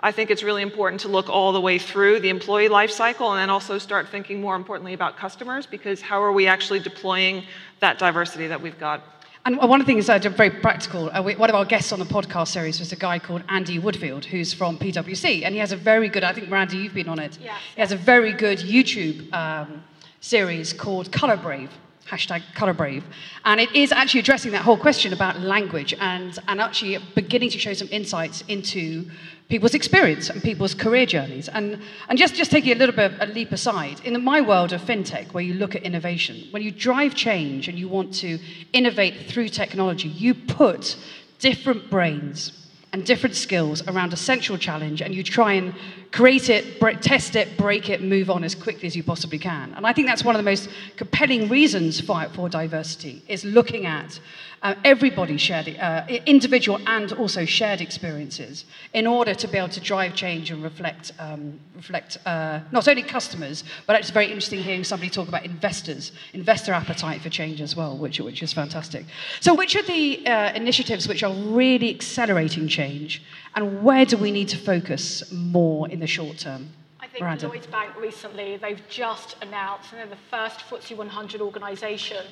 I 0.03 0.13
think 0.13 0.31
it's 0.31 0.43
really 0.43 0.63
important 0.63 1.01
to 1.03 1.09
look 1.09 1.29
all 1.29 1.53
the 1.53 1.61
way 1.61 1.79
through 1.79 2.21
the 2.21 2.31
employee 2.31 2.69
life 2.69 2.91
cycle 2.91 3.31
and 3.33 3.39
then 3.39 3.51
also 3.51 3.77
start 3.77 4.09
thinking 4.09 4.41
more 4.41 4.57
importantly 4.57 4.95
about 4.95 5.19
customers 5.19 5.67
because 5.67 6.01
how 6.01 6.23
are 6.23 6.33
we 6.33 6.47
actually 6.47 6.81
deploying 6.81 7.45
that 7.81 7.99
diversity 7.99 8.47
that 8.47 8.63
we've 8.63 8.79
got? 8.79 9.03
And 9.45 9.57
one 9.59 9.81
of 9.81 9.87
the 9.87 9.93
things 9.93 10.07
that 10.07 10.25
are 10.25 10.31
very 10.31 10.51
practical, 10.51 11.11
uh, 11.11 11.23
we, 11.23 11.35
one 11.35 11.49
of 11.49 11.57
our 11.57 11.65
guests 11.65 11.93
on 11.93 11.99
the 11.99 12.05
podcast 12.05 12.49
series 12.49 12.79
was 12.79 12.93
a 12.93 12.97
guy 12.97 13.19
called 13.19 13.43
Andy 13.49 13.79
Woodfield, 13.79 14.25
who's 14.25 14.53
from 14.53 14.79
PwC, 14.79 15.45
and 15.45 15.55
he 15.55 15.61
has 15.61 15.73
a 15.73 15.77
very 15.77 16.09
good, 16.09 16.25
I 16.25 16.33
think, 16.35 16.49
Miranda, 16.49 16.77
you've 16.77 16.95
been 16.95 17.09
on 17.09 17.19
it. 17.19 17.39
Yeah. 17.41 17.57
He 17.75 17.81
has 17.81 17.93
a 17.93 17.97
very 17.97 18.33
good 18.33 18.59
YouTube 18.59 19.33
um, 19.33 19.83
series 20.21 20.75
called 20.75 21.11
Color 21.11 21.39
Brave. 21.39 21.71
Hashtag 22.09 22.43
Colour 22.55 22.75
Brave. 22.75 23.05
And 23.45 23.61
it 23.61 23.75
is 23.75 23.93
actually 23.93 24.21
addressing 24.21 24.53
that 24.53 24.63
whole 24.63 24.77
question 24.77 25.13
about 25.13 25.41
language 25.41 25.95
and, 26.01 26.39
and 26.49 26.61
actually 26.61 26.99
beginning 27.15 27.51
to 27.51 27.59
show 27.59 27.73
some 27.73 27.89
insights 27.91 28.43
into 28.49 29.11
people's 29.49 29.75
experience 29.75 30.31
and 30.31 30.43
people's 30.43 30.75
career 30.75 31.07
journeys. 31.07 31.49
And, 31.49 31.81
and 32.09 32.19
just, 32.19 32.35
just 32.35 32.51
taking 32.51 32.73
a 32.73 32.77
little 32.77 32.95
bit 32.95 33.13
of 33.13 33.29
a 33.29 33.33
leap 33.33 33.53
aside, 33.53 34.01
in 34.05 34.23
my 34.23 34.41
world 34.41 34.73
of 34.73 34.81
fintech, 34.83 35.33
where 35.33 35.43
you 35.43 35.55
look 35.55 35.75
at 35.75 35.83
innovation, 35.83 36.49
when 36.53 36.63
you 36.63 36.71
drive 36.71 37.15
change 37.15 37.69
and 37.69 37.79
you 37.79 37.89
want 37.89 38.15
to 38.15 38.39
innovate 38.73 39.27
through 39.29 39.49
technology, 39.49 40.09
you 40.09 40.35
put 40.35 40.97
different 41.39 41.91
brains 41.91 42.61
and 42.93 43.07
different 43.07 43.37
skills 43.37 43.87
around 43.87 44.13
a 44.13 44.17
central 44.17 44.59
challenge 44.59 45.01
and 45.01 45.15
you 45.15 45.23
try 45.23 45.53
and 45.53 45.75
create 46.11 46.51
it, 46.51 46.81
test 47.03 47.37
it, 47.37 47.57
break 47.57 47.89
it, 47.89 48.03
move 48.03 48.31
on 48.31 48.43
as 48.43 48.55
quickly 48.55 48.87
as 48.87 48.97
you 48.97 49.03
possibly 49.03 49.39
can. 49.39 49.73
And 49.75 49.87
I 49.87 49.93
think 49.93 50.09
that's 50.09 50.25
one 50.25 50.35
of 50.35 50.41
the 50.41 50.51
most 50.51 50.69
compelling 50.97 51.49
reasons 51.49 52.01
for, 52.01 52.25
for 52.31 52.49
diversity 52.49 53.23
is 53.29 53.45
looking 53.45 53.87
at 53.87 54.19
uh, 54.63 54.75
everybody's 54.85 55.41
shared, 55.41 55.69
uh, 55.79 56.05
individual 56.27 56.79
and 56.87 57.13
also 57.13 57.45
shared 57.45 57.81
experiences 57.81 58.67
in 58.93 59.07
order 59.07 59.35
to 59.35 59.49
be 59.49 59.57
able 59.57 59.69
to 59.69 59.81
drive 59.81 60.15
change 60.15 60.51
and 60.51 60.63
reflect, 60.63 61.13
um, 61.19 61.59
reflect 61.75 62.19
uh, 62.27 62.61
not 62.71 62.87
only 62.87 63.03
customers, 63.03 63.65
but 63.87 63.97
it's 63.99 64.11
very 64.11 64.27
interesting 64.27 64.63
hearing 64.63 64.85
somebody 64.85 65.09
talk 65.09 65.29
about 65.29 65.45
investors, 65.45 66.13
investor 66.35 66.73
appetite 66.73 67.23
for 67.23 67.31
change 67.31 67.61
as 67.61 67.75
well, 67.75 67.97
which, 67.97 68.21
which 68.21 68.43
is 68.43 68.53
fantastic. 68.53 69.07
So 69.41 69.55
which 69.55 69.75
are 69.77 69.83
the 69.83 70.27
uh, 70.27 70.53
initiatives 70.53 71.09
which 71.09 71.23
are 71.23 71.33
really 71.33 71.89
accelerating 71.95 72.69
change 72.69 73.23
and 73.55 73.83
where 73.83 74.05
do 74.05 74.19
we 74.19 74.31
need 74.31 74.49
to 74.51 74.59
focus 74.59 75.31
more 75.33 75.89
in 75.89 76.01
the 76.01 76.07
short 76.07 76.39
term? 76.39 76.69
I 77.01 77.07
think 77.07 77.23
Miranda. 77.23 77.49
Lloyds 77.49 77.67
Bank 77.67 77.99
recently, 77.99 78.59
they've 78.59 78.87
just 78.91 79.37
announced, 79.43 79.91
and 79.93 80.01
they're 80.01 80.07
the 80.07 80.23
first 80.31 80.61
FTSE 80.61 80.97
100 80.97 81.41
organisation 81.41 82.27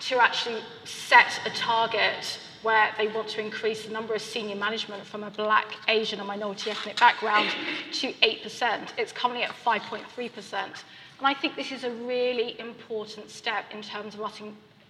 to 0.00 0.22
actually 0.22 0.60
set 0.84 1.40
a 1.46 1.50
target 1.50 2.38
where 2.62 2.90
they 2.96 3.08
want 3.08 3.28
to 3.28 3.40
increase 3.40 3.84
the 3.84 3.92
number 3.92 4.14
of 4.14 4.22
senior 4.22 4.56
management 4.56 5.04
from 5.04 5.22
a 5.22 5.30
black, 5.30 5.76
Asian, 5.88 6.18
and 6.18 6.26
minority 6.26 6.70
ethnic 6.70 6.98
background 6.98 7.50
to 7.92 8.12
8%. 8.12 8.88
It's 8.96 9.12
currently 9.12 9.44
at 9.44 9.50
5.3%. 9.50 10.54
And 10.54 10.74
I 11.22 11.34
think 11.34 11.56
this 11.56 11.70
is 11.72 11.84
a 11.84 11.90
really 11.90 12.58
important 12.58 13.30
step 13.30 13.66
in 13.70 13.82
terms 13.82 14.14
of 14.14 14.22
us 14.22 14.40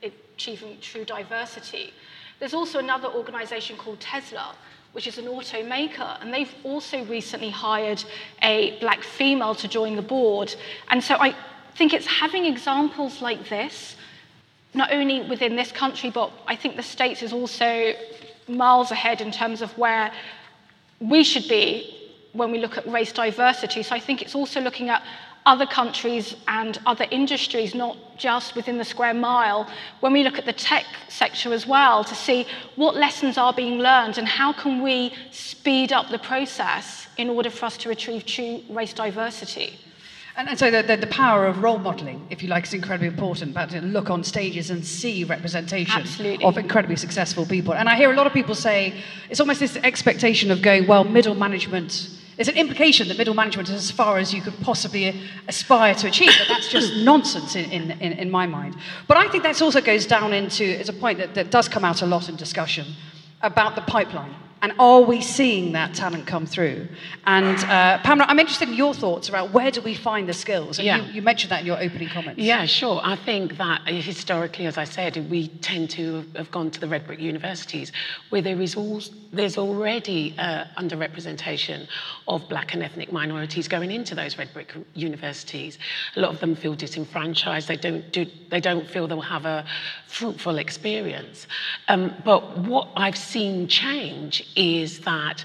achieving 0.02 0.78
true 0.80 1.04
diversity. 1.04 1.92
There's 2.38 2.54
also 2.54 2.78
another 2.78 3.08
organization 3.08 3.76
called 3.76 4.00
Tesla, 4.00 4.54
which 4.92 5.06
is 5.06 5.18
an 5.18 5.26
automaker, 5.26 6.20
and 6.20 6.32
they've 6.32 6.54
also 6.62 7.04
recently 7.06 7.50
hired 7.50 8.02
a 8.42 8.78
black 8.78 9.02
female 9.02 9.54
to 9.56 9.68
join 9.68 9.96
the 9.96 10.02
board. 10.02 10.54
And 10.88 11.02
so 11.02 11.16
I 11.16 11.34
think 11.74 11.92
it's 11.92 12.06
having 12.06 12.46
examples 12.46 13.20
like 13.20 13.48
this 13.48 13.96
not 14.74 14.92
only 14.92 15.22
within 15.28 15.56
this 15.56 15.72
country, 15.72 16.10
but 16.10 16.30
I 16.46 16.56
think 16.56 16.76
the 16.76 16.82
States 16.82 17.22
is 17.22 17.32
also 17.32 17.94
miles 18.48 18.90
ahead 18.90 19.20
in 19.20 19.30
terms 19.30 19.62
of 19.62 19.76
where 19.78 20.12
we 21.00 21.24
should 21.24 21.48
be 21.48 22.12
when 22.32 22.50
we 22.50 22.58
look 22.58 22.76
at 22.76 22.86
race 22.86 23.12
diversity. 23.12 23.82
So 23.82 23.94
I 23.94 24.00
think 24.00 24.20
it's 24.20 24.34
also 24.34 24.60
looking 24.60 24.88
at 24.88 25.02
other 25.46 25.66
countries 25.66 26.36
and 26.48 26.78
other 26.86 27.06
industries, 27.10 27.74
not 27.74 27.96
just 28.16 28.56
within 28.56 28.78
the 28.78 28.84
square 28.84 29.14
mile, 29.14 29.68
when 30.00 30.12
we 30.12 30.24
look 30.24 30.38
at 30.38 30.46
the 30.46 30.52
tech 30.52 30.86
sector 31.08 31.52
as 31.52 31.66
well, 31.66 32.02
to 32.02 32.14
see 32.14 32.46
what 32.76 32.96
lessons 32.96 33.36
are 33.36 33.52
being 33.52 33.78
learned 33.78 34.16
and 34.16 34.26
how 34.26 34.52
can 34.52 34.82
we 34.82 35.12
speed 35.30 35.92
up 35.92 36.08
the 36.08 36.18
process 36.18 37.08
in 37.18 37.28
order 37.28 37.50
for 37.50 37.66
us 37.66 37.76
to 37.76 37.90
achieve 37.90 38.24
true 38.24 38.62
race 38.70 38.94
diversity. 38.94 39.78
And, 40.36 40.48
and 40.48 40.58
so 40.58 40.68
the, 40.70 40.82
the, 40.82 40.96
the, 40.96 41.06
power 41.06 41.46
of 41.46 41.62
role 41.62 41.78
modelling, 41.78 42.26
if 42.28 42.42
you 42.42 42.48
like, 42.48 42.64
is 42.64 42.74
incredibly 42.74 43.06
important. 43.06 43.54
But 43.54 43.70
to 43.70 43.80
look 43.80 44.10
on 44.10 44.24
stages 44.24 44.70
and 44.70 44.84
see 44.84 45.22
representation 45.22 46.00
Absolutely. 46.00 46.44
of 46.44 46.58
incredibly 46.58 46.96
successful 46.96 47.46
people. 47.46 47.72
And 47.72 47.88
I 47.88 47.94
hear 47.94 48.12
a 48.12 48.16
lot 48.16 48.26
of 48.26 48.32
people 48.32 48.56
say 48.56 48.94
it's 49.30 49.38
almost 49.38 49.60
this 49.60 49.76
expectation 49.76 50.50
of 50.50 50.60
going, 50.60 50.88
well, 50.88 51.04
middle 51.04 51.36
management. 51.36 52.10
There's 52.34 52.48
an 52.48 52.56
implication 52.56 53.06
that 53.08 53.16
middle 53.16 53.34
management 53.34 53.68
is 53.68 53.76
as 53.76 53.90
far 53.92 54.18
as 54.18 54.34
you 54.34 54.42
could 54.42 54.58
possibly 54.60 55.20
aspire 55.46 55.94
to 55.94 56.08
achieve, 56.08 56.32
but 56.36 56.48
that's 56.48 56.68
just 56.68 56.96
nonsense 57.04 57.54
in, 57.54 57.70
in, 57.70 57.90
in, 58.00 58.12
in 58.14 58.30
my 58.30 58.44
mind. 58.44 58.74
But 59.06 59.18
I 59.18 59.28
think 59.28 59.44
that 59.44 59.62
also 59.62 59.80
goes 59.80 60.04
down 60.04 60.32
into, 60.32 60.64
it's 60.64 60.88
a 60.88 60.92
point 60.92 61.18
that, 61.18 61.34
that 61.36 61.52
does 61.52 61.68
come 61.68 61.84
out 61.84 62.02
a 62.02 62.06
lot 62.06 62.28
in 62.28 62.34
discussion 62.34 62.86
about 63.40 63.76
the 63.76 63.82
pipeline 63.82 64.34
and 64.64 64.72
are 64.78 65.02
we 65.02 65.20
seeing 65.20 65.72
that 65.72 65.92
talent 65.92 66.26
come 66.26 66.46
through? 66.46 66.88
And 67.26 67.58
uh, 67.64 67.98
Pamela, 67.98 68.24
I'm 68.30 68.38
interested 68.38 68.70
in 68.70 68.74
your 68.74 68.94
thoughts 68.94 69.28
about 69.28 69.52
where 69.52 69.70
do 69.70 69.82
we 69.82 69.94
find 69.94 70.26
the 70.26 70.32
skills? 70.32 70.78
And 70.78 70.86
yeah. 70.86 71.04
you, 71.04 71.12
you, 71.12 71.22
mentioned 71.22 71.50
that 71.50 71.60
in 71.60 71.66
your 71.66 71.78
opening 71.78 72.08
comments. 72.08 72.40
Yeah, 72.40 72.64
sure. 72.64 72.98
I 73.04 73.14
think 73.14 73.58
that 73.58 73.82
uh, 73.86 73.92
historically, 73.92 74.64
as 74.64 74.78
I 74.78 74.84
said, 74.84 75.30
we 75.30 75.48
tend 75.48 75.90
to 75.90 76.24
have 76.36 76.50
gone 76.50 76.70
to 76.70 76.80
the 76.80 76.88
red 76.88 77.06
brick 77.06 77.20
universities 77.20 77.92
where 78.30 78.40
there 78.40 78.58
is 78.62 78.74
all, 78.74 79.02
there's 79.34 79.58
already 79.58 80.34
uh, 80.38 80.64
underrepresentation 80.78 81.86
of 82.26 82.48
black 82.48 82.72
and 82.72 82.82
ethnic 82.82 83.12
minorities 83.12 83.68
going 83.68 83.90
into 83.90 84.14
those 84.14 84.38
red 84.38 84.50
brick 84.54 84.72
universities. 84.94 85.78
A 86.16 86.20
lot 86.20 86.32
of 86.32 86.40
them 86.40 86.56
feel 86.56 86.74
disenfranchised. 86.74 87.68
They 87.68 87.76
don't, 87.76 88.10
do, 88.12 88.24
they 88.50 88.60
don't 88.60 88.88
feel 88.88 89.08
they'll 89.08 89.20
have 89.20 89.44
a 89.44 89.66
fruitful 90.06 90.56
experience. 90.56 91.46
Um, 91.88 92.14
but 92.24 92.56
what 92.58 92.88
I've 92.96 93.18
seen 93.18 93.68
change 93.68 94.46
is 94.56 95.00
that 95.00 95.44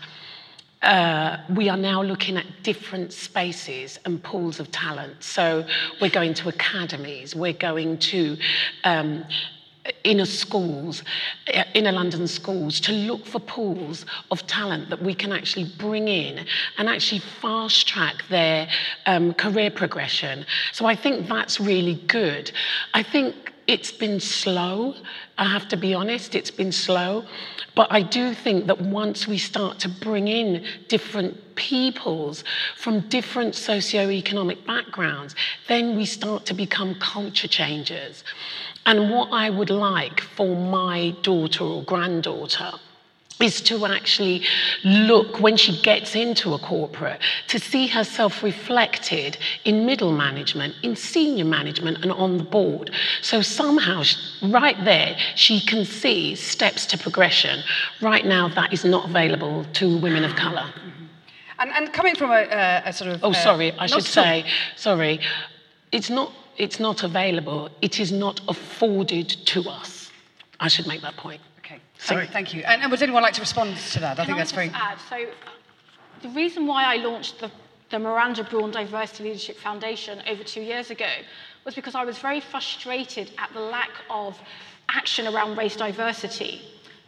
uh, 0.81 1.37
we 1.55 1.67
are 1.67 1.77
now 1.77 2.01
looking 2.01 2.37
at 2.37 2.45
different 2.63 3.11
spaces 3.11 3.99
and 4.05 4.23
pools 4.23 4.59
of 4.59 4.71
talent. 4.71 5.23
So 5.23 5.65
we're 5.99 6.09
going 6.09 6.33
to 6.35 6.49
academies, 6.49 7.35
we're 7.35 7.53
going 7.53 7.97
to 7.97 8.37
um, 8.85 9.25
inner 10.03 10.25
schools, 10.25 11.03
uh, 11.53 11.63
inner 11.73 11.91
London 11.91 12.27
schools, 12.27 12.79
to 12.81 12.91
look 12.91 13.25
for 13.25 13.39
pools 13.39 14.05
of 14.31 14.45
talent 14.47 14.89
that 14.89 15.01
we 15.01 15.13
can 15.13 15.31
actually 15.31 15.69
bring 15.77 16.07
in 16.07 16.45
and 16.77 16.89
actually 16.89 17.19
fast 17.19 17.87
track 17.87 18.23
their 18.29 18.67
um, 19.05 19.33
career 19.33 19.71
progression. 19.71 20.45
So 20.71 20.85
I 20.85 20.95
think 20.95 21.27
that's 21.27 21.59
really 21.59 21.95
good. 22.07 22.51
I 22.93 23.03
think 23.03 23.53
it's 23.69 23.91
been 23.91 24.19
slow, 24.19 24.95
I 25.37 25.45
have 25.45 25.67
to 25.67 25.77
be 25.77 25.93
honest, 25.93 26.33
it's 26.33 26.49
been 26.49 26.71
slow. 26.71 27.23
But 27.75 27.87
I 27.91 28.01
do 28.01 28.33
think 28.33 28.65
that 28.65 28.81
once 28.81 29.27
we 29.27 29.37
start 29.37 29.77
to 29.81 29.89
bring 29.89 30.27
in 30.27 30.65
different 30.87 31.55
peoples 31.55 32.43
from 32.75 33.01
different 33.09 33.53
socio-economic 33.53 34.65
backgrounds, 34.65 35.35
then 35.67 35.95
we 35.95 36.05
start 36.05 36.47
to 36.47 36.55
become 36.55 36.95
culture 36.95 37.47
changers. 37.47 38.23
And 38.87 39.11
what 39.11 39.29
I 39.31 39.51
would 39.51 39.69
like 39.69 40.19
for 40.19 40.55
my 40.55 41.11
daughter 41.21 41.63
or 41.63 41.83
granddaughter 41.83 42.71
is 43.39 43.61
to 43.61 43.85
actually 43.85 44.43
look 44.83 45.39
when 45.39 45.55
she 45.55 45.81
gets 45.81 46.15
into 46.15 46.53
a 46.53 46.59
corporate 46.59 47.21
to 47.47 47.59
see 47.59 47.87
herself 47.87 48.43
reflected 48.43 49.37
in 49.63 49.85
middle 49.85 50.11
management, 50.11 50.75
in 50.83 50.95
senior 50.95 51.45
management, 51.45 51.99
and 52.01 52.11
on 52.11 52.37
the 52.37 52.43
board. 52.43 52.91
So 53.21 53.41
somehow, 53.41 54.03
right 54.43 54.77
there, 54.83 55.15
she 55.35 55.61
can 55.61 55.85
see 55.85 56.35
steps 56.35 56.85
to 56.87 56.97
progression. 56.97 57.63
Right 58.01 58.25
now, 58.25 58.49
that 58.49 58.73
is 58.73 58.83
not 58.83 59.09
available 59.09 59.65
to 59.73 59.97
women 59.99 60.25
of 60.25 60.35
colour. 60.35 60.65
Mm-hmm. 60.75 61.05
And, 61.59 61.71
and, 61.71 61.93
coming 61.93 62.15
from 62.15 62.31
a, 62.31 62.81
a 62.85 62.93
sort 62.93 63.11
of. 63.11 63.23
Oh, 63.23 63.31
uh, 63.31 63.33
sorry, 63.33 63.71
I 63.73 63.87
should 63.87 64.03
say, 64.03 64.45
sorry. 64.75 65.19
It's 65.91 66.09
not, 66.09 66.31
it's 66.57 66.79
not 66.79 67.03
available, 67.03 67.69
it 67.81 67.99
is 67.99 68.11
not 68.11 68.41
afforded 68.47 69.29
to 69.29 69.69
us. 69.69 70.11
I 70.59 70.67
should 70.67 70.87
make 70.87 71.01
that 71.01 71.15
point. 71.17 71.41
Sorry. 71.99 72.27
Thank 72.27 72.53
you. 72.53 72.63
And, 72.63 72.81
and, 72.81 72.89
would 72.89 73.01
anyone 73.03 73.21
like 73.21 73.33
to 73.33 73.41
respond 73.41 73.75
to 73.77 73.99
that? 73.99 74.19
I 74.19 74.25
Can 74.25 74.25
think 74.25 74.35
I 74.35 74.39
that's 74.39 74.51
very. 74.53 74.71
Add? 74.73 74.97
So, 75.09 75.25
the 76.21 76.29
reason 76.29 76.65
why 76.65 76.83
I 76.85 76.95
launched 76.95 77.39
the, 77.39 77.51
the 77.89 77.99
Miranda 77.99 78.43
Brawn 78.43 78.71
Diversity 78.71 79.25
Leadership 79.25 79.57
Foundation 79.57 80.21
over 80.27 80.43
two 80.43 80.61
years 80.61 80.91
ago 80.91 81.09
was 81.65 81.75
because 81.75 81.95
I 81.95 82.05
was 82.05 82.17
very 82.17 82.39
frustrated 82.39 83.31
at 83.37 83.51
the 83.53 83.59
lack 83.59 83.91
of 84.09 84.39
action 84.89 85.27
around 85.27 85.57
race 85.57 85.75
diversity. 85.75 86.61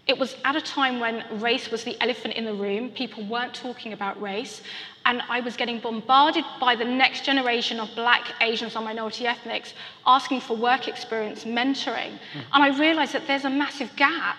It 0.07 0.17
was 0.17 0.35
at 0.43 0.55
a 0.55 0.61
time 0.61 0.99
when 0.99 1.23
race 1.39 1.71
was 1.71 1.83
the 1.83 1.95
elephant 2.01 2.33
in 2.33 2.43
the 2.43 2.53
room, 2.53 2.89
people 2.89 3.23
weren't 3.25 3.53
talking 3.53 3.93
about 3.93 4.21
race, 4.21 4.61
and 5.05 5.21
I 5.29 5.39
was 5.39 5.55
getting 5.55 5.79
bombarded 5.79 6.43
by 6.59 6.75
the 6.75 6.85
next 6.85 7.23
generation 7.23 7.79
of 7.79 7.89
black, 7.95 8.33
Asians, 8.41 8.75
and 8.75 8.83
minority 8.83 9.25
ethnics 9.25 9.73
asking 10.05 10.41
for 10.41 10.57
work 10.57 10.87
experience, 10.87 11.45
mentoring. 11.45 12.13
Mm. 12.33 12.43
And 12.53 12.63
I 12.63 12.77
realized 12.77 13.13
that 13.13 13.27
there's 13.27 13.45
a 13.45 13.49
massive 13.49 13.95
gap 13.95 14.37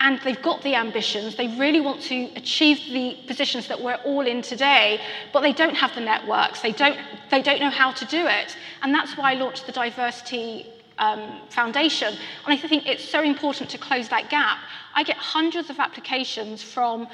and 0.00 0.20
they've 0.20 0.42
got 0.42 0.62
the 0.62 0.74
ambitions, 0.74 1.36
they 1.36 1.48
really 1.56 1.80
want 1.80 2.02
to 2.02 2.30
achieve 2.36 2.78
the 2.92 3.16
positions 3.26 3.68
that 3.68 3.80
we're 3.80 4.00
all 4.04 4.26
in 4.26 4.42
today, 4.42 5.00
but 5.32 5.40
they 5.40 5.52
don't 5.52 5.74
have 5.74 5.94
the 5.94 6.00
networks, 6.00 6.60
they 6.60 6.72
don't, 6.72 6.98
they 7.30 7.42
don't 7.42 7.60
know 7.60 7.70
how 7.70 7.92
to 7.92 8.04
do 8.06 8.26
it. 8.26 8.56
And 8.82 8.92
that's 8.92 9.16
why 9.16 9.32
I 9.32 9.34
launched 9.34 9.66
the 9.66 9.72
Diversity 9.72 10.66
um, 10.98 11.40
Foundation. 11.50 12.08
And 12.46 12.52
I 12.52 12.56
think 12.56 12.86
it's 12.86 13.04
so 13.04 13.22
important 13.22 13.70
to 13.70 13.78
close 13.78 14.08
that 14.08 14.30
gap. 14.30 14.58
I 14.94 15.02
get 15.02 15.16
hundreds 15.16 15.70
of 15.70 15.78
applications 15.78 16.62
from, 16.62 17.08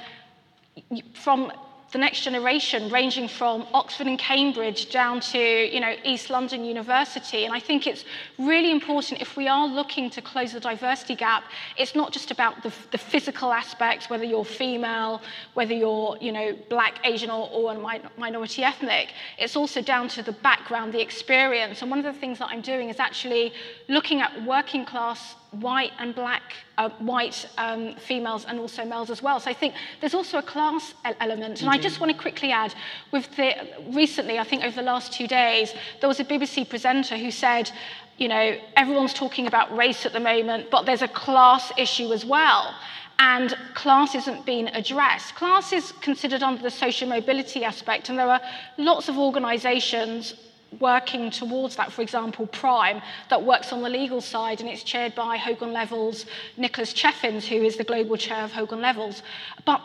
from 1.14 1.52
the 1.92 1.98
next 1.98 2.20
generation, 2.22 2.88
ranging 2.88 3.26
from 3.26 3.66
Oxford 3.74 4.06
and 4.06 4.18
Cambridge 4.18 4.90
down 4.90 5.20
to 5.20 5.38
you 5.38 5.80
know, 5.80 5.94
East 6.04 6.30
London 6.30 6.64
University. 6.64 7.44
And 7.44 7.52
I 7.52 7.58
think 7.58 7.86
it's 7.86 8.04
really 8.38 8.70
important 8.70 9.20
if 9.20 9.36
we 9.36 9.48
are 9.48 9.66
looking 9.66 10.08
to 10.10 10.22
close 10.22 10.52
the 10.52 10.60
diversity 10.60 11.16
gap, 11.16 11.44
it's 11.76 11.96
not 11.96 12.12
just 12.12 12.30
about 12.30 12.62
the, 12.62 12.72
the 12.92 12.98
physical 12.98 13.52
aspects, 13.52 14.08
whether 14.08 14.24
you're 14.24 14.44
female, 14.44 15.20
whether 15.54 15.74
you're 15.74 16.16
you 16.20 16.30
know, 16.30 16.56
black, 16.68 17.00
Asian, 17.04 17.30
or, 17.30 17.48
or 17.50 17.74
minority 18.16 18.62
ethnic. 18.62 19.08
It's 19.38 19.56
also 19.56 19.82
down 19.82 20.08
to 20.10 20.22
the 20.22 20.32
background, 20.32 20.94
the 20.94 21.00
experience. 21.00 21.82
And 21.82 21.90
one 21.90 21.98
of 21.98 22.04
the 22.04 22.18
things 22.20 22.38
that 22.38 22.48
I'm 22.50 22.60
doing 22.60 22.88
is 22.88 23.00
actually 23.00 23.52
looking 23.88 24.20
at 24.20 24.44
working 24.44 24.84
class 24.84 25.34
white 25.52 25.90
and 25.98 26.14
black, 26.14 26.42
uh, 26.78 26.90
white 26.98 27.46
um, 27.58 27.94
females 27.96 28.44
and 28.44 28.60
also 28.60 28.84
males 28.84 29.10
as 29.10 29.22
well. 29.22 29.40
So 29.40 29.50
I 29.50 29.54
think 29.54 29.74
there's 30.00 30.14
also 30.14 30.38
a 30.38 30.42
class 30.42 30.94
element. 31.20 31.60
And 31.60 31.70
I 31.70 31.76
just 31.76 32.00
want 32.00 32.12
to 32.12 32.18
quickly 32.18 32.52
add, 32.52 32.74
with 33.10 33.34
the, 33.36 33.54
recently, 33.88 34.38
I 34.38 34.44
think 34.44 34.62
over 34.62 34.76
the 34.76 34.82
last 34.82 35.12
two 35.12 35.26
days, 35.26 35.74
there 36.00 36.08
was 36.08 36.20
a 36.20 36.24
BBC 36.24 36.68
presenter 36.68 37.16
who 37.16 37.30
said, 37.30 37.70
you 38.16 38.28
know, 38.28 38.56
everyone's 38.76 39.14
talking 39.14 39.46
about 39.46 39.74
race 39.76 40.06
at 40.06 40.12
the 40.12 40.20
moment, 40.20 40.70
but 40.70 40.86
there's 40.86 41.02
a 41.02 41.08
class 41.08 41.72
issue 41.76 42.12
as 42.12 42.24
well. 42.24 42.74
And 43.18 43.54
class 43.74 44.14
isn't 44.14 44.46
being 44.46 44.68
addressed. 44.68 45.34
Class 45.34 45.72
is 45.72 45.92
considered 46.00 46.42
under 46.42 46.62
the 46.62 46.70
social 46.70 47.08
mobility 47.08 47.64
aspect, 47.64 48.08
and 48.08 48.18
there 48.18 48.30
are 48.30 48.40
lots 48.78 49.08
of 49.08 49.18
organisations 49.18 50.34
working 50.78 51.30
towards 51.30 51.76
that, 51.76 51.92
for 51.92 52.02
example, 52.02 52.46
Prime, 52.46 53.02
that 53.28 53.42
works 53.42 53.72
on 53.72 53.82
the 53.82 53.88
legal 53.88 54.20
side, 54.20 54.60
and 54.60 54.68
it's 54.68 54.82
chaired 54.82 55.14
by 55.14 55.36
Hogan 55.36 55.72
Lovells 55.72 56.26
Nicholas 56.56 56.92
Cheffins, 56.92 57.46
who 57.46 57.56
is 57.56 57.76
the 57.76 57.84
global 57.84 58.16
chair 58.16 58.44
of 58.44 58.52
Hogan 58.52 58.80
Lovells. 58.80 59.22
But 59.64 59.82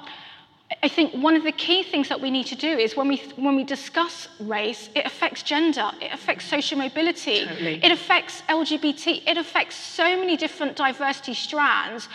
I 0.82 0.88
think 0.88 1.13
one 1.13 1.36
of 1.36 1.44
the 1.44 1.51
key 1.51 1.84
things 1.84 2.10
that 2.10 2.20
we 2.20 2.32
need 2.32 2.48
to 2.48 2.56
do 2.56 2.68
is 2.68 2.96
when 2.96 3.08
we, 3.08 3.18
when 3.36 3.56
we 3.56 3.63
discuss 3.63 4.27
race, 4.39 4.89
it 4.96 5.06
affects 5.06 5.44
gender, 5.44 5.92
it 6.01 6.12
affects 6.12 6.46
social 6.46 6.77
mobility, 6.77 7.46
totally. 7.46 7.84
it 7.84 7.92
affects 7.92 8.42
LGBT, 8.50 9.27
it 9.27 9.38
affects 9.38 9.75
so 9.75 10.18
many 10.18 10.36
different 10.36 10.75
diversity 10.75 11.36
strands. 11.36 12.10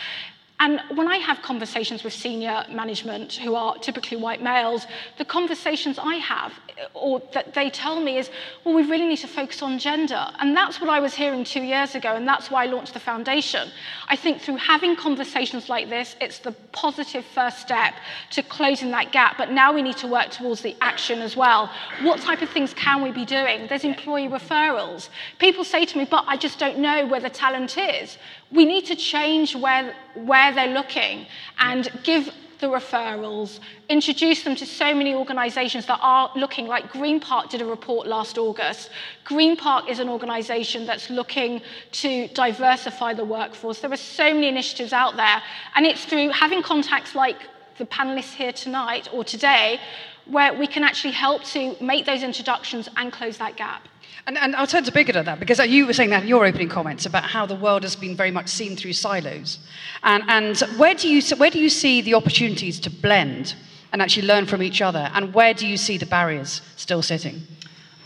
And 0.61 0.79
when 0.93 1.07
I 1.07 1.17
have 1.17 1.41
conversations 1.41 2.03
with 2.03 2.13
senior 2.13 2.63
management 2.69 3.33
who 3.33 3.55
are 3.55 3.75
typically 3.79 4.17
white 4.17 4.43
males, 4.43 4.85
the 5.17 5.25
conversations 5.25 5.97
I 5.97 6.17
have 6.17 6.53
uh, 6.79 6.85
or 6.93 7.19
that 7.33 7.55
they 7.55 7.71
tell 7.71 7.99
me 7.99 8.19
is, 8.19 8.29
well, 8.63 8.75
we 8.75 8.83
really 8.83 9.07
need 9.07 9.17
to 9.17 9.27
focus 9.27 9.63
on 9.63 9.79
gender. 9.79 10.23
And 10.37 10.55
that's 10.55 10.79
what 10.79 10.87
I 10.87 10.99
was 10.99 11.15
hearing 11.15 11.43
two 11.43 11.63
years 11.63 11.95
ago, 11.95 12.15
and 12.15 12.27
that's 12.27 12.51
why 12.51 12.65
I 12.65 12.67
launched 12.67 12.93
the 12.93 12.99
foundation. 12.99 13.71
I 14.07 14.15
think 14.15 14.39
through 14.39 14.57
having 14.57 14.95
conversations 14.95 15.67
like 15.67 15.89
this, 15.89 16.15
it's 16.21 16.37
the 16.37 16.51
positive 16.73 17.25
first 17.25 17.57
step 17.59 17.95
to 18.29 18.43
closing 18.43 18.91
that 18.91 19.11
gap. 19.11 19.39
But 19.39 19.49
now 19.49 19.73
we 19.73 19.81
need 19.81 19.97
to 19.97 20.07
work 20.07 20.29
towards 20.29 20.61
the 20.61 20.75
action 20.79 21.23
as 21.23 21.35
well. 21.35 21.71
What 22.03 22.19
type 22.19 22.43
of 22.43 22.49
things 22.51 22.71
can 22.75 23.01
we 23.01 23.11
be 23.11 23.25
doing? 23.25 23.65
There's 23.65 23.83
employee 23.83 24.27
referrals. 24.27 25.09
People 25.39 25.63
say 25.63 25.85
to 25.85 25.97
me, 25.97 26.05
but 26.05 26.23
I 26.27 26.37
just 26.37 26.59
don't 26.59 26.77
know 26.77 27.07
where 27.07 27.19
the 27.19 27.31
talent 27.31 27.79
is 27.79 28.19
we 28.51 28.65
need 28.65 28.85
to 28.87 28.95
change 28.95 29.55
where, 29.55 29.95
where 30.15 30.53
they're 30.53 30.73
looking 30.73 31.25
and 31.59 31.89
give 32.03 32.31
the 32.59 32.67
referrals, 32.67 33.59
introduce 33.89 34.43
them 34.43 34.55
to 34.55 34.65
so 34.65 34.93
many 34.93 35.15
organisations 35.15 35.87
that 35.87 35.99
are 36.01 36.31
looking, 36.35 36.67
like 36.67 36.91
Green 36.91 37.19
Park 37.19 37.49
did 37.49 37.61
a 37.61 37.65
report 37.65 38.07
last 38.07 38.37
August. 38.37 38.91
Green 39.25 39.57
Park 39.57 39.89
is 39.89 39.99
an 39.99 40.07
organisation 40.07 40.85
that's 40.85 41.09
looking 41.09 41.61
to 41.91 42.27
diversify 42.29 43.13
the 43.13 43.25
workforce. 43.25 43.79
There 43.79 43.91
are 43.91 43.97
so 43.97 44.33
many 44.33 44.47
initiatives 44.47 44.93
out 44.93 45.15
there, 45.17 45.41
and 45.75 45.85
it's 45.85 46.05
through 46.05 46.29
having 46.29 46.61
contacts 46.61 47.15
like 47.15 47.37
the 47.77 47.85
panelists 47.85 48.35
here 48.35 48.53
tonight 48.53 49.09
or 49.11 49.23
today 49.23 49.79
where 50.25 50.53
we 50.53 50.67
can 50.67 50.83
actually 50.83 51.13
help 51.13 51.43
to 51.43 51.75
make 51.81 52.05
those 52.05 52.21
introductions 52.21 52.87
and 52.95 53.11
close 53.11 53.37
that 53.39 53.57
gap. 53.57 53.87
And, 54.27 54.37
and 54.37 54.55
I'll 54.55 54.67
turn 54.67 54.83
to 54.83 54.91
Birgit 54.91 55.15
on 55.15 55.25
that 55.25 55.39
because 55.39 55.59
you 55.59 55.87
were 55.87 55.93
saying 55.93 56.11
that 56.11 56.23
in 56.23 56.29
your 56.29 56.45
opening 56.45 56.69
comments 56.69 57.05
about 57.05 57.23
how 57.23 57.45
the 57.45 57.55
world 57.55 57.83
has 57.83 57.95
been 57.95 58.15
very 58.15 58.31
much 58.31 58.49
seen 58.49 58.75
through 58.75 58.93
silos. 58.93 59.59
And, 60.03 60.23
and 60.27 60.59
where, 60.77 60.93
do 60.93 61.09
you, 61.09 61.21
where 61.37 61.49
do 61.49 61.59
you 61.59 61.69
see 61.69 62.01
the 62.01 62.13
opportunities 62.13 62.79
to 62.81 62.89
blend 62.89 63.55
and 63.91 64.01
actually 64.01 64.27
learn 64.27 64.45
from 64.45 64.61
each 64.61 64.81
other? 64.81 65.09
And 65.13 65.33
where 65.33 65.53
do 65.53 65.67
you 65.67 65.77
see 65.77 65.97
the 65.97 66.05
barriers 66.05 66.61
still 66.75 67.01
sitting? 67.01 67.41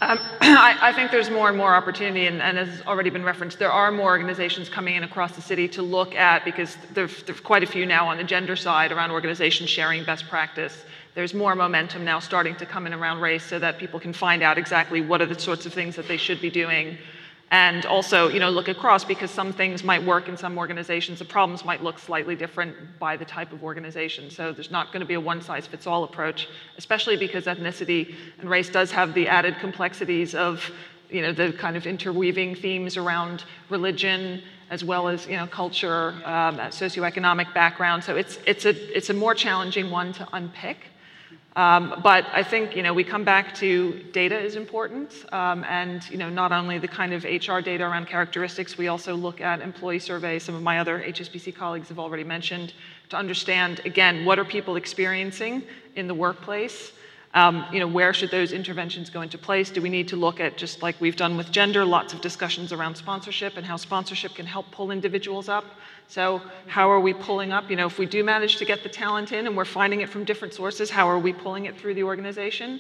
Um, 0.02 0.20
I, 0.42 0.78
I, 0.82 0.94
think 0.94 1.12
there's 1.12 1.30
more 1.30 1.48
and 1.48 1.58
more 1.58 1.74
opportunity, 1.74 2.28
and, 2.28 2.42
and, 2.42 2.60
as 2.60 2.82
already 2.82 3.10
been 3.10 3.24
referenced, 3.24 3.60
there 3.60 3.72
are 3.72 3.92
more 3.92 4.10
organizations 4.10 4.68
coming 4.68 4.96
in 4.96 5.04
across 5.04 5.36
the 5.36 5.42
city 5.42 5.70
to 5.70 5.82
look 5.82 6.16
at, 6.16 6.44
because 6.44 6.76
there's 6.94 7.24
quite 7.44 7.64
a 7.64 7.66
few 7.66 7.86
now 7.86 8.08
on 8.08 8.18
the 8.18 8.24
gender 8.24 8.58
side 8.58 8.92
around 8.92 9.12
organizations 9.12 9.70
sharing 9.70 10.04
best 10.04 10.28
practice 10.28 10.84
there's 11.16 11.34
more 11.34 11.56
momentum 11.56 12.04
now 12.04 12.20
starting 12.20 12.56
to 12.58 12.66
come 12.66 12.86
in 12.86 12.94
around 12.94 13.22
race 13.22 13.44
so 13.44 13.58
that 13.58 13.80
people 13.80 14.00
can 14.00 14.14
find 14.14 14.44
out 14.44 14.58
exactly 14.58 15.02
what 15.02 15.22
are 15.22 15.26
the 15.26 15.40
sorts 15.40 15.66
of 15.66 15.74
things 15.74 15.96
that 15.96 16.08
they 16.08 16.18
should 16.18 16.42
be 16.42 16.50
doing. 16.50 16.98
And 17.52 17.86
also 17.86 18.28
you 18.28 18.40
know 18.40 18.50
look 18.50 18.68
across 18.68 19.06
because 19.06 19.32
some 19.32 19.54
things 19.54 19.84
might 19.84 20.04
work 20.04 20.28
in 20.28 20.36
some 20.36 20.58
organizations. 20.58 21.20
The 21.20 21.26
problems 21.26 21.64
might 21.64 21.82
look 21.82 22.00
slightly 22.00 22.36
different 22.36 22.76
by 23.00 23.16
the 23.16 23.24
type 23.24 23.54
of 23.54 23.64
organization. 23.64 24.30
So 24.30 24.52
there's 24.52 24.72
not 24.72 24.88
going 24.88 25.00
to 25.00 25.06
be 25.06 25.14
a 25.14 25.20
one 25.20 25.42
size 25.42 25.66
fits 25.66 25.88
all 25.88 26.04
approach 26.04 26.50
especially 26.78 27.18
because 27.18 27.46
ethnicity 27.46 28.16
and 28.40 28.50
race 28.50 28.70
does 28.70 28.92
have 28.92 29.14
the 29.14 29.28
added 29.28 29.56
complexities 29.60 30.36
of 30.36 30.70
you 31.10 31.22
know 31.22 31.32
the 31.32 31.54
kind 31.54 31.78
of 31.78 31.88
interweaving 31.88 32.56
themes 32.56 32.98
around 32.98 33.46
religion 33.70 34.42
as 34.70 34.84
well 34.84 35.08
as 35.08 35.28
you 35.28 35.38
know 35.38 35.48
culture 35.48 36.10
um, 36.26 36.58
socioeconomic 36.58 37.54
background. 37.54 38.04
So 38.04 38.18
it's 38.18 38.38
it's 38.46 38.66
a 38.66 38.98
it's 38.98 39.10
a 39.12 39.14
more 39.14 39.36
challenging 39.36 39.92
one 39.92 40.12
to 40.14 40.28
unpick 40.34 40.78
um, 41.56 42.02
but 42.04 42.26
I 42.34 42.44
think 42.44 42.76
you 42.76 42.84
know 42.84 42.94
we 42.94 43.04
come 43.04 43.24
back 43.24 43.56
to 43.56 44.04
data 44.12 44.38
is 44.38 44.56
important, 44.56 45.12
um, 45.32 45.64
and 45.64 46.08
you 46.10 46.18
know 46.18 46.30
not 46.30 46.52
only 46.52 46.80
the 46.80 46.88
kind 46.88 47.14
of 47.14 47.24
HR 47.24 47.60
data 47.62 47.84
around 47.84 48.08
characteristics, 48.08 48.78
we 48.78 48.90
also 48.90 49.16
look 49.16 49.40
at 49.40 49.62
employee 49.62 50.00
surveys. 50.00 50.44
Some 50.44 50.56
of 50.56 50.62
my 50.62 50.80
other 50.80 51.00
HSBC 51.00 51.56
colleagues 51.56 51.88
have 51.88 52.00
already 52.00 52.26
mentioned 52.26 52.74
to 53.10 53.16
understand 53.16 53.80
again 53.86 54.26
what 54.26 54.38
are 54.38 54.46
people 54.46 54.76
experiencing 54.76 55.64
in 55.96 56.08
the 56.08 56.14
workplace. 56.16 56.92
Um, 57.36 57.66
you 57.70 57.82
know, 57.82 57.88
where 57.88 58.14
should 58.14 58.32
those 58.32 58.54
interventions 58.54 59.10
go 59.10 59.20
into 59.20 59.38
place? 59.38 59.70
Do 59.70 59.82
we 59.82 59.90
need 59.90 60.08
to 60.08 60.16
look 60.16 60.40
at, 60.40 60.56
just 60.56 60.82
like 60.82 61.00
we've 61.02 61.18
done 61.18 61.36
with 61.36 61.52
gender, 61.52 61.84
lots 61.84 62.14
of 62.14 62.22
discussions 62.22 62.72
around 62.72 62.96
sponsorship 62.96 63.58
and 63.58 63.66
how 63.66 63.76
sponsorship 63.76 64.36
can 64.36 64.46
help 64.46 64.72
pull 64.72 64.90
individuals 64.90 65.50
up? 65.50 65.66
So, 66.08 66.42
how 66.68 66.90
are 66.90 67.02
we 67.02 67.14
pulling 67.14 67.52
up? 67.52 67.70
You 67.70 67.76
know, 67.76 67.88
if 67.88 68.00
we 68.00 68.06
do 68.06 68.24
manage 68.24 68.56
to 68.58 68.66
get 68.66 68.84
the 68.84 68.90
talent 68.90 69.34
in 69.34 69.48
and 69.48 69.58
we're 69.58 69.66
finding 69.66 70.00
it 70.00 70.10
from 70.10 70.24
different 70.24 70.54
sources, 70.54 70.90
how 70.90 71.10
are 71.10 71.20
we 71.20 71.34
pulling 71.34 71.66
it 71.66 71.78
through 71.78 71.96
the 71.96 72.04
organization? 72.04 72.80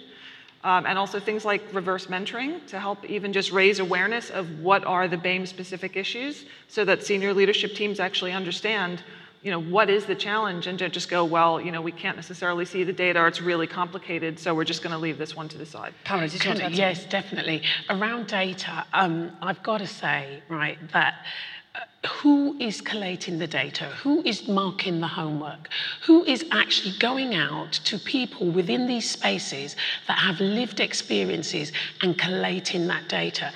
Um, 0.64 0.86
and 0.86 0.98
also 0.98 1.20
things 1.20 1.44
like 1.44 1.62
reverse 1.74 2.08
mentoring 2.08 2.66
to 2.68 2.80
help 2.80 3.04
even 3.06 3.34
just 3.34 3.52
raise 3.52 3.80
awareness 3.80 4.30
of 4.30 4.62
what 4.62 4.86
are 4.86 5.08
the 5.10 5.18
BAME 5.18 5.48
specific 5.48 5.98
issues 5.98 6.46
so 6.70 6.86
that 6.86 7.04
senior 7.04 7.34
leadership 7.34 7.76
teams 7.76 8.00
actually 8.00 8.32
understand 8.32 9.04
you 9.46 9.52
know 9.52 9.62
what 9.62 9.92
is 9.92 10.08
the 10.08 10.16
challenge? 10.16 10.66
And 10.66 10.80
to 10.80 10.90
just 10.90 11.08
go 11.08 11.24
well 11.24 11.62
you 11.62 11.72
know 11.72 11.80
we 11.80 11.92
can't 11.92 12.16
necessarily 12.16 12.66
see 12.66 12.84
the 12.84 12.92
data 12.92 13.20
or 13.20 13.28
it's 13.28 13.42
really 13.42 13.68
complicated 13.68 14.40
so 14.40 14.56
we're 14.56 14.64
just 14.64 14.82
going 14.82 14.92
to 14.92 14.98
leave 14.98 15.20
this 15.20 15.36
one 15.36 15.48
to 15.50 15.58
the 15.58 15.66
side. 15.68 15.94
Pamela, 16.04 16.28
did 16.28 16.44
you 16.44 16.50
want 16.50 16.62
to 16.62 16.72
yes 16.72 17.06
definitely. 17.06 17.62
Around 17.90 18.28
data 18.28 18.86
um, 18.92 19.32
i've 19.44 19.62
got 19.62 19.78
to 19.78 19.88
say 19.88 20.42
right 20.50 20.80
that 20.92 21.26
who 22.06 22.56
is 22.60 22.82
collating 22.82 23.40
the 23.40 23.48
data? 23.48 23.86
Who 24.04 24.22
is 24.24 24.48
marking 24.48 25.00
the 25.00 25.08
homework? 25.08 25.70
Who 26.06 26.24
is 26.26 26.46
actually 26.52 26.98
going 27.00 27.36
out 27.36 27.74
to 27.74 27.98
people 27.98 28.48
within 28.48 28.88
these 28.88 29.10
spaces 29.10 29.76
that 30.08 30.20
have 30.20 30.40
lived 30.40 30.80
experiences 30.80 31.72
and 32.02 32.18
collating 32.18 32.88
that 32.88 33.10
data? 33.10 33.52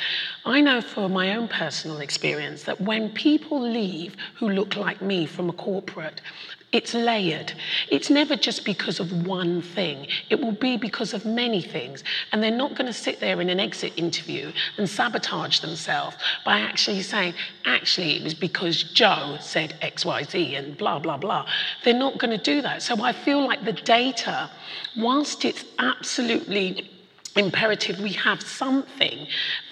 I 0.46 0.62
know 0.62 0.82
for 0.82 1.10
my 1.10 1.36
own 1.36 1.48
personal 1.48 2.00
experience 2.00 2.64
that 2.64 2.82
when 2.82 3.10
people 3.10 3.62
leave 3.62 4.16
who 4.36 4.50
look 4.50 4.76
like 4.76 5.02
me 5.02 5.26
from 5.26 5.50
a 5.50 5.54
corporate, 5.54 6.22
it's 6.72 6.94
layered. 6.94 7.54
It's 7.90 8.12
never 8.12 8.36
just 8.36 8.64
because 8.64 9.00
of 9.00 9.26
one 9.26 9.62
thing. 9.62 10.06
It 10.30 10.40
will 10.40 10.52
be 10.52 10.78
because 10.78 11.14
of 11.14 11.26
many 11.26 11.64
things. 11.64 12.04
And 12.32 12.44
they're 12.44 12.52
not 12.52 12.76
going 12.76 12.86
to 12.86 12.94
sit 12.94 13.20
there 13.20 13.42
in 13.42 13.50
an 13.50 13.60
exit 13.60 13.94
interview 13.98 14.52
and 14.78 14.88
sabotage 14.88 15.62
themselves 15.62 16.16
by 16.46 16.60
actually 16.60 17.02
saying, 17.02 17.34
actually, 17.66 18.18
it 18.18 18.24
was 18.24 18.36
because 18.36 18.84
Joe 18.84 19.38
said 19.42 19.76
XYZ 19.82 20.60
and 20.60 20.78
blah, 20.78 21.00
blah, 21.00 21.18
blah. 21.18 21.48
They're 21.84 21.94
not 21.96 22.20
going 22.20 22.38
to 22.38 22.44
do 22.44 22.62
that. 22.62 22.84
So 22.84 23.02
I 23.02 23.14
feel 23.14 23.46
like 23.46 23.66
the 23.66 23.74
data, 23.74 24.52
whilst 24.96 25.46
it's 25.46 25.66
absolutely 25.80 26.88
imperative 27.36 28.00
we 28.00 28.14
have 28.14 28.42
something, 28.42 29.28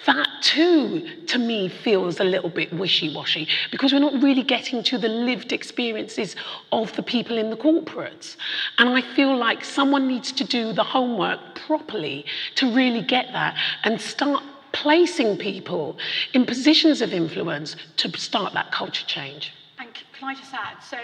that 0.06 0.28
too, 0.42 1.08
to 1.26 1.38
me, 1.38 1.68
feels 1.68 2.20
a 2.20 2.24
little 2.24 2.50
bit 2.50 2.72
wishy 2.72 3.14
washy 3.14 3.48
because 3.70 3.92
we're 3.92 3.98
not 3.98 4.22
really 4.22 4.42
getting 4.42 4.82
to 4.84 4.98
the 4.98 5.08
lived 5.08 5.52
experiences 5.52 6.36
of 6.72 6.94
the 6.96 7.02
people 7.02 7.36
in 7.36 7.50
the 7.50 7.56
corporates. 7.56 8.36
And 8.78 8.88
I 8.88 9.02
feel 9.14 9.36
like 9.36 9.64
someone 9.64 10.06
needs 10.06 10.32
to 10.32 10.44
do 10.44 10.72
the 10.72 10.84
homework 10.84 11.40
properly 11.66 12.24
to 12.56 12.72
really 12.74 13.02
get 13.02 13.32
that 13.32 13.56
and 13.84 14.00
start 14.00 14.42
placing 14.72 15.36
people 15.36 15.98
in 16.34 16.44
positions 16.44 17.00
of 17.00 17.12
influence 17.12 17.76
to 17.96 18.16
start 18.18 18.52
that 18.54 18.70
culture 18.70 19.06
change. 19.06 19.52
And 19.78 19.88
can 19.94 20.28
I 20.28 20.34
just 20.34 20.52
add? 20.54 20.82
So 20.82 20.98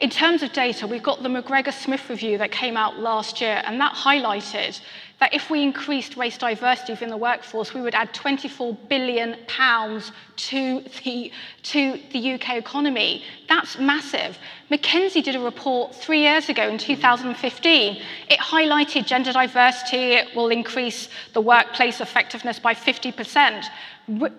in 0.00 0.08
terms 0.08 0.42
of 0.42 0.52
data, 0.52 0.86
we've 0.86 1.02
got 1.02 1.22
the 1.22 1.28
McGregor 1.28 1.72
Smith 1.72 2.08
review 2.08 2.38
that 2.38 2.50
came 2.50 2.76
out 2.76 2.98
last 2.98 3.40
year, 3.40 3.62
and 3.66 3.78
that 3.80 3.92
highlighted 3.92 4.80
that 5.20 5.34
if 5.34 5.50
we 5.50 5.62
increased 5.62 6.16
race 6.16 6.38
diversity 6.38 6.92
within 6.92 7.10
the 7.10 7.16
workforce, 7.16 7.74
we 7.74 7.82
would 7.82 7.94
add 7.94 8.12
24 8.14 8.74
billion 8.88 9.36
pounds 9.46 10.12
to 10.36 10.82
the, 11.04 11.30
to 11.62 12.00
the 12.12 12.32
UK 12.32 12.56
economy. 12.56 13.22
That's 13.48 13.78
massive. 13.78 14.38
McKinsey 14.70 15.22
did 15.22 15.34
a 15.34 15.40
report 15.40 15.94
three 15.94 16.20
years 16.20 16.48
ago 16.48 16.68
in 16.68 16.78
2015. 16.78 18.02
It 18.28 18.38
highlighted 18.38 19.04
gender 19.04 19.32
diversity, 19.32 20.12
it 20.12 20.34
will 20.36 20.48
increase 20.48 21.08
the 21.32 21.40
workplace 21.40 22.00
effectiveness 22.00 22.60
by 22.60 22.74
50% 22.74 23.68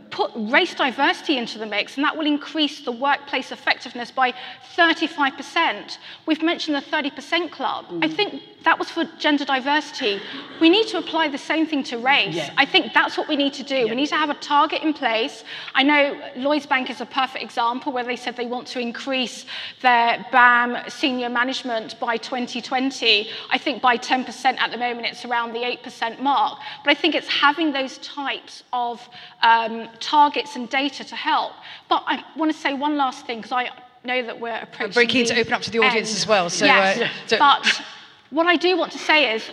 put 0.09 0.31
race 0.35 0.73
diversity 0.73 1.37
into 1.37 1.57
the 1.57 1.65
mix, 1.65 1.95
and 1.95 2.03
that 2.03 2.17
will 2.17 2.25
increase 2.25 2.81
the 2.81 2.91
workplace 2.91 3.51
effectiveness 3.51 4.11
by 4.11 4.33
35%. 4.75 5.97
We've 6.25 6.43
mentioned 6.43 6.75
the 6.75 6.81
30% 6.81 7.51
club. 7.51 7.85
Mm. 7.85 8.03
I 8.03 8.09
think 8.09 8.41
that 8.63 8.77
was 8.77 8.89
for 8.89 9.05
gender 9.17 9.45
diversity. 9.45 10.19
We 10.59 10.69
need 10.69 10.87
to 10.87 10.97
apply 10.97 11.29
the 11.29 11.37
same 11.37 11.65
thing 11.65 11.83
to 11.85 11.97
race. 11.97 12.35
Yeah. 12.35 12.53
I 12.57 12.65
think 12.65 12.93
that's 12.93 13.17
what 13.17 13.27
we 13.27 13.35
need 13.35 13.53
to 13.53 13.63
do. 13.63 13.75
Yeah. 13.75 13.85
We 13.85 13.95
need 13.95 14.07
to 14.07 14.15
have 14.15 14.29
a 14.29 14.35
target 14.35 14.83
in 14.83 14.93
place. 14.93 15.43
I 15.73 15.83
know 15.83 16.19
Lloyds 16.35 16.65
Bank 16.65 16.89
is 16.89 17.01
a 17.01 17.05
perfect 17.05 17.43
example 17.43 17.93
where 17.93 18.03
they 18.03 18.15
said 18.15 18.35
they 18.35 18.45
want 18.45 18.67
to 18.67 18.79
increase 18.79 19.45
their 19.81 20.20
BAM 20.31 20.89
senior 20.89 21.29
management 21.29 21.99
by 21.99 22.17
2020. 22.17 23.29
I 23.49 23.57
think 23.57 23.81
by 23.81 23.97
10% 23.97 24.59
at 24.59 24.71
the 24.71 24.77
moment 24.77 25.07
it's 25.07 25.25
around 25.25 25.53
the 25.53 25.59
8% 25.59 26.19
mark. 26.19 26.59
But 26.83 26.91
I 26.91 26.93
think 26.93 27.15
it's 27.15 27.27
having 27.27 27.71
those 27.71 27.97
types 27.99 28.63
of 28.73 29.07
um, 29.41 29.89
targets 29.99 30.55
and 30.55 30.69
data 30.69 31.03
to 31.03 31.15
help. 31.15 31.53
But 31.89 32.03
I 32.07 32.23
want 32.35 32.51
to 32.51 32.57
say 32.57 32.73
one 32.73 32.97
last 32.97 33.25
thing 33.25 33.39
because 33.39 33.51
I 33.51 33.69
know 34.03 34.23
that 34.23 34.39
we're 34.39 34.55
approaching. 34.55 34.85
I'm 34.85 34.91
very 34.91 35.07
keen 35.07 35.25
to 35.27 35.39
open 35.39 35.53
up 35.53 35.61
to 35.61 35.71
the 35.71 35.79
audience 35.79 36.09
end. 36.09 36.17
as 36.17 36.27
well. 36.27 36.49
So, 36.49 36.65
yes, 36.65 36.99
uh, 36.99 37.09
so 37.27 37.37
but 37.37 37.81
what 38.29 38.47
I 38.47 38.55
do 38.55 38.77
want 38.77 38.91
to 38.93 38.97
say 38.97 39.35
is 39.35 39.49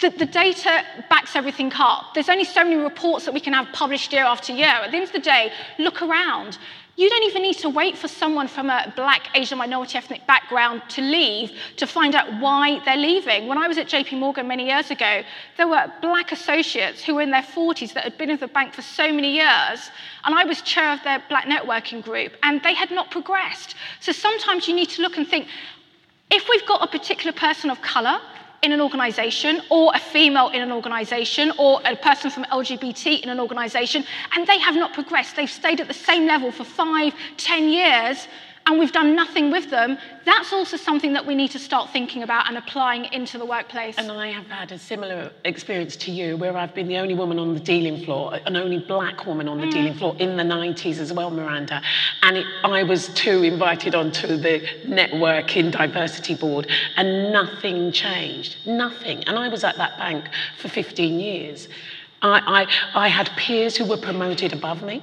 the, 0.00 0.10
the, 0.10 0.26
data 0.26 0.84
backs 1.08 1.36
everything 1.36 1.72
up. 1.74 2.14
There's 2.14 2.28
only 2.28 2.44
so 2.44 2.64
many 2.64 2.76
reports 2.76 3.24
that 3.24 3.34
we 3.34 3.40
can 3.40 3.52
have 3.52 3.68
published 3.72 4.12
year 4.12 4.24
after 4.24 4.52
year. 4.52 4.66
At 4.66 4.90
the 4.90 4.96
end 4.96 5.06
of 5.06 5.12
the 5.12 5.18
day, 5.20 5.52
look 5.78 6.02
around. 6.02 6.58
You 6.96 7.10
don't 7.10 7.24
even 7.24 7.42
need 7.42 7.58
to 7.58 7.68
wait 7.68 7.98
for 7.98 8.06
someone 8.06 8.46
from 8.46 8.70
a 8.70 8.92
black, 8.94 9.28
Asian, 9.34 9.58
minority 9.58 9.98
ethnic 9.98 10.26
background 10.28 10.82
to 10.90 11.02
leave 11.02 11.50
to 11.76 11.86
find 11.88 12.14
out 12.14 12.40
why 12.40 12.80
they're 12.84 12.96
leaving. 12.96 13.48
When 13.48 13.58
I 13.58 13.66
was 13.66 13.78
at 13.78 13.88
JP 13.88 14.18
Morgan 14.20 14.46
many 14.46 14.66
years 14.66 14.92
ago, 14.92 15.22
there 15.56 15.66
were 15.66 15.92
black 16.00 16.30
associates 16.30 17.02
who 17.02 17.16
were 17.16 17.22
in 17.22 17.32
their 17.32 17.42
40s 17.42 17.94
that 17.94 18.04
had 18.04 18.16
been 18.16 18.30
with 18.30 18.40
the 18.40 18.46
bank 18.46 18.74
for 18.74 18.82
so 18.82 19.12
many 19.12 19.32
years, 19.32 19.90
and 20.24 20.36
I 20.36 20.44
was 20.44 20.62
chair 20.62 20.92
of 20.92 21.02
their 21.02 21.20
black 21.28 21.46
networking 21.46 22.00
group, 22.00 22.34
and 22.44 22.62
they 22.62 22.74
had 22.74 22.92
not 22.92 23.10
progressed. 23.10 23.74
So 23.98 24.12
sometimes 24.12 24.68
you 24.68 24.74
need 24.74 24.90
to 24.90 25.02
look 25.02 25.16
and 25.16 25.26
think, 25.26 25.48
if 26.30 26.48
we've 26.48 26.66
got 26.66 26.82
a 26.82 26.86
particular 26.86 27.32
person 27.32 27.70
of 27.70 27.82
color 27.82 28.20
in 28.64 28.72
an 28.72 28.80
organization, 28.80 29.60
or 29.68 29.92
a 29.94 29.98
female 29.98 30.48
in 30.48 30.62
an 30.62 30.72
organization, 30.72 31.52
or 31.58 31.82
a 31.84 31.94
person 31.94 32.30
from 32.30 32.44
LGBT 32.44 33.20
in 33.20 33.28
an 33.28 33.38
organization, 33.38 34.02
and 34.32 34.46
they 34.46 34.58
have 34.58 34.74
not 34.74 34.94
progressed, 34.94 35.36
they've 35.36 35.50
stayed 35.50 35.80
at 35.80 35.86
the 35.86 35.94
same 35.94 36.26
level 36.26 36.50
for 36.50 36.64
five, 36.64 37.12
ten 37.36 37.68
years, 37.68 38.26
and 38.66 38.78
we've 38.78 38.92
done 38.92 39.14
nothing 39.14 39.50
with 39.50 39.68
them, 39.70 39.98
that's 40.24 40.52
also 40.52 40.78
something 40.78 41.12
that 41.12 41.26
we 41.26 41.34
need 41.34 41.50
to 41.50 41.58
start 41.58 41.90
thinking 41.90 42.22
about 42.22 42.48
and 42.48 42.56
applying 42.56 43.04
into 43.12 43.36
the 43.36 43.44
workplace. 43.44 43.96
And 43.98 44.10
I 44.10 44.28
have 44.28 44.46
had 44.46 44.72
a 44.72 44.78
similar 44.78 45.30
experience 45.44 45.96
to 45.96 46.10
you 46.10 46.38
where 46.38 46.56
I've 46.56 46.74
been 46.74 46.88
the 46.88 46.96
only 46.96 47.14
woman 47.14 47.38
on 47.38 47.52
the 47.52 47.60
dealing 47.60 48.02
floor, 48.04 48.38
an 48.46 48.56
only 48.56 48.78
black 48.78 49.26
woman 49.26 49.48
on 49.48 49.60
the 49.60 49.66
mm. 49.66 49.72
dealing 49.72 49.94
floor 49.94 50.16
in 50.18 50.38
the 50.38 50.42
90s 50.42 50.98
as 50.98 51.12
well, 51.12 51.30
Miranda. 51.30 51.82
And 52.22 52.38
it, 52.38 52.46
I 52.64 52.82
was 52.84 53.08
too 53.08 53.42
invited 53.42 53.94
onto 53.94 54.28
the 54.28 54.60
networking 54.86 55.70
diversity 55.70 56.34
board 56.34 56.66
and 56.96 57.32
nothing 57.32 57.92
changed. 57.92 58.56
Nothing. 58.66 59.24
And 59.24 59.38
I 59.38 59.48
was 59.48 59.62
at 59.62 59.76
that 59.76 59.98
bank 59.98 60.24
for 60.56 60.68
15 60.68 61.20
years. 61.20 61.68
I, 62.22 62.66
I, 62.94 63.04
I 63.04 63.08
had 63.08 63.28
peers 63.36 63.76
who 63.76 63.84
were 63.84 63.98
promoted 63.98 64.54
above 64.54 64.82
me. 64.82 65.02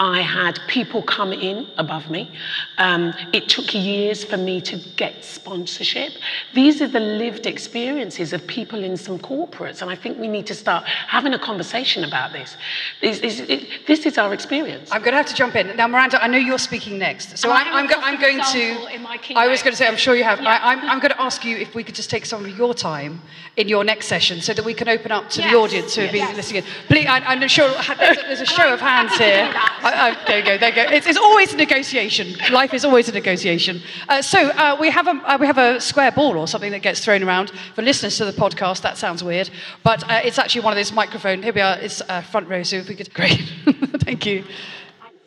I 0.00 0.22
had 0.22 0.58
people 0.66 1.02
come 1.02 1.30
in 1.30 1.66
above 1.76 2.10
me. 2.10 2.30
Um, 2.78 3.12
it 3.34 3.50
took 3.50 3.74
years 3.74 4.24
for 4.24 4.38
me 4.38 4.62
to 4.62 4.78
get 4.96 5.22
sponsorship. 5.22 6.14
These 6.54 6.80
are 6.80 6.88
the 6.88 7.00
lived 7.00 7.46
experiences 7.46 8.32
of 8.32 8.46
people 8.46 8.82
in 8.82 8.96
some 8.96 9.18
corporates, 9.18 9.82
and 9.82 9.90
I 9.90 9.96
think 9.96 10.18
we 10.18 10.26
need 10.26 10.46
to 10.46 10.54
start 10.54 10.84
having 10.86 11.34
a 11.34 11.38
conversation 11.38 12.04
about 12.04 12.32
this. 12.32 12.56
This, 13.02 13.20
this, 13.20 13.42
this 13.86 14.06
is 14.06 14.16
our 14.16 14.32
experience. 14.32 14.90
I'm 14.90 15.02
going 15.02 15.12
to 15.12 15.18
have 15.18 15.26
to 15.26 15.34
jump 15.34 15.54
in. 15.54 15.76
Now, 15.76 15.86
Miranda, 15.86 16.22
I 16.24 16.28
know 16.28 16.38
you're 16.38 16.58
speaking 16.58 16.98
next, 16.98 17.36
so 17.36 17.50
I, 17.50 17.60
I'm, 17.64 17.86
go, 17.86 17.96
I'm 17.98 18.18
going 18.18 18.40
to. 18.52 19.36
I 19.36 19.48
was 19.48 19.62
going 19.62 19.72
to 19.72 19.76
say, 19.76 19.86
I'm 19.86 19.98
sure 19.98 20.16
you 20.16 20.24
have. 20.24 20.40
Yeah. 20.40 20.48
I, 20.62 20.72
I'm, 20.72 20.78
I'm 20.92 20.98
going 21.00 21.12
to 21.12 21.20
ask 21.20 21.44
you 21.44 21.58
if 21.58 21.74
we 21.74 21.84
could 21.84 21.94
just 21.94 22.08
take 22.08 22.24
some 22.24 22.46
of 22.46 22.56
your 22.56 22.72
time 22.72 23.20
in 23.58 23.68
your 23.68 23.84
next 23.84 24.06
session 24.06 24.40
so 24.40 24.54
that 24.54 24.64
we 24.64 24.72
can 24.72 24.88
open 24.88 25.12
up 25.12 25.28
to 25.28 25.42
yes. 25.42 25.50
the 25.50 25.58
audience 25.58 25.94
who 25.94 26.02
have 26.02 26.12
been 26.12 26.20
yes. 26.20 26.36
listening. 26.36 26.62
Please, 26.86 27.06
I, 27.06 27.18
I'm 27.18 27.46
sure 27.48 27.68
there's 27.98 28.40
a 28.40 28.46
show 28.46 28.72
of 28.72 28.80
hands 28.80 29.14
here. 29.18 29.52
I, 29.90 30.10
I, 30.10 30.24
there 30.26 30.38
you 30.38 30.44
go, 30.44 30.58
there 30.58 30.68
you 30.70 30.74
go. 30.74 30.82
It's, 30.82 31.06
it's, 31.06 31.18
always 31.18 31.52
a 31.52 31.56
negotiation. 31.56 32.34
Life 32.52 32.74
is 32.74 32.84
always 32.84 33.08
a 33.08 33.12
negotiation. 33.12 33.82
Uh, 34.08 34.22
so 34.22 34.48
uh, 34.50 34.76
we, 34.80 34.90
have 34.90 35.06
a, 35.06 35.10
uh, 35.10 35.38
we 35.38 35.46
have 35.46 35.58
a 35.58 35.80
square 35.80 36.12
ball 36.12 36.36
or 36.36 36.46
something 36.46 36.72
that 36.72 36.82
gets 36.82 37.04
thrown 37.04 37.22
around. 37.22 37.50
For 37.74 37.82
listeners 37.82 38.16
to 38.18 38.24
the 38.24 38.32
podcast, 38.32 38.82
that 38.82 38.96
sounds 38.96 39.22
weird. 39.22 39.50
But 39.82 40.08
uh, 40.08 40.20
it's 40.24 40.38
actually 40.38 40.62
one 40.62 40.72
of 40.72 40.76
those 40.76 40.92
microphones. 40.92 41.44
Here 41.44 41.52
we 41.52 41.60
are, 41.60 41.78
it's 41.78 42.00
uh, 42.08 42.22
front 42.22 42.48
row, 42.48 42.62
so 42.62 42.76
if 42.76 42.88
we 42.88 42.94
could. 42.94 43.12
Great. 43.14 43.52
Thank 44.00 44.26
you. 44.26 44.44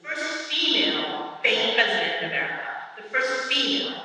First 0.04 0.52
female 0.52 1.38
president 1.42 2.22
in 2.22 2.30
America. 2.30 2.64
The 2.98 3.04
first 3.04 3.44
female. 3.52 4.04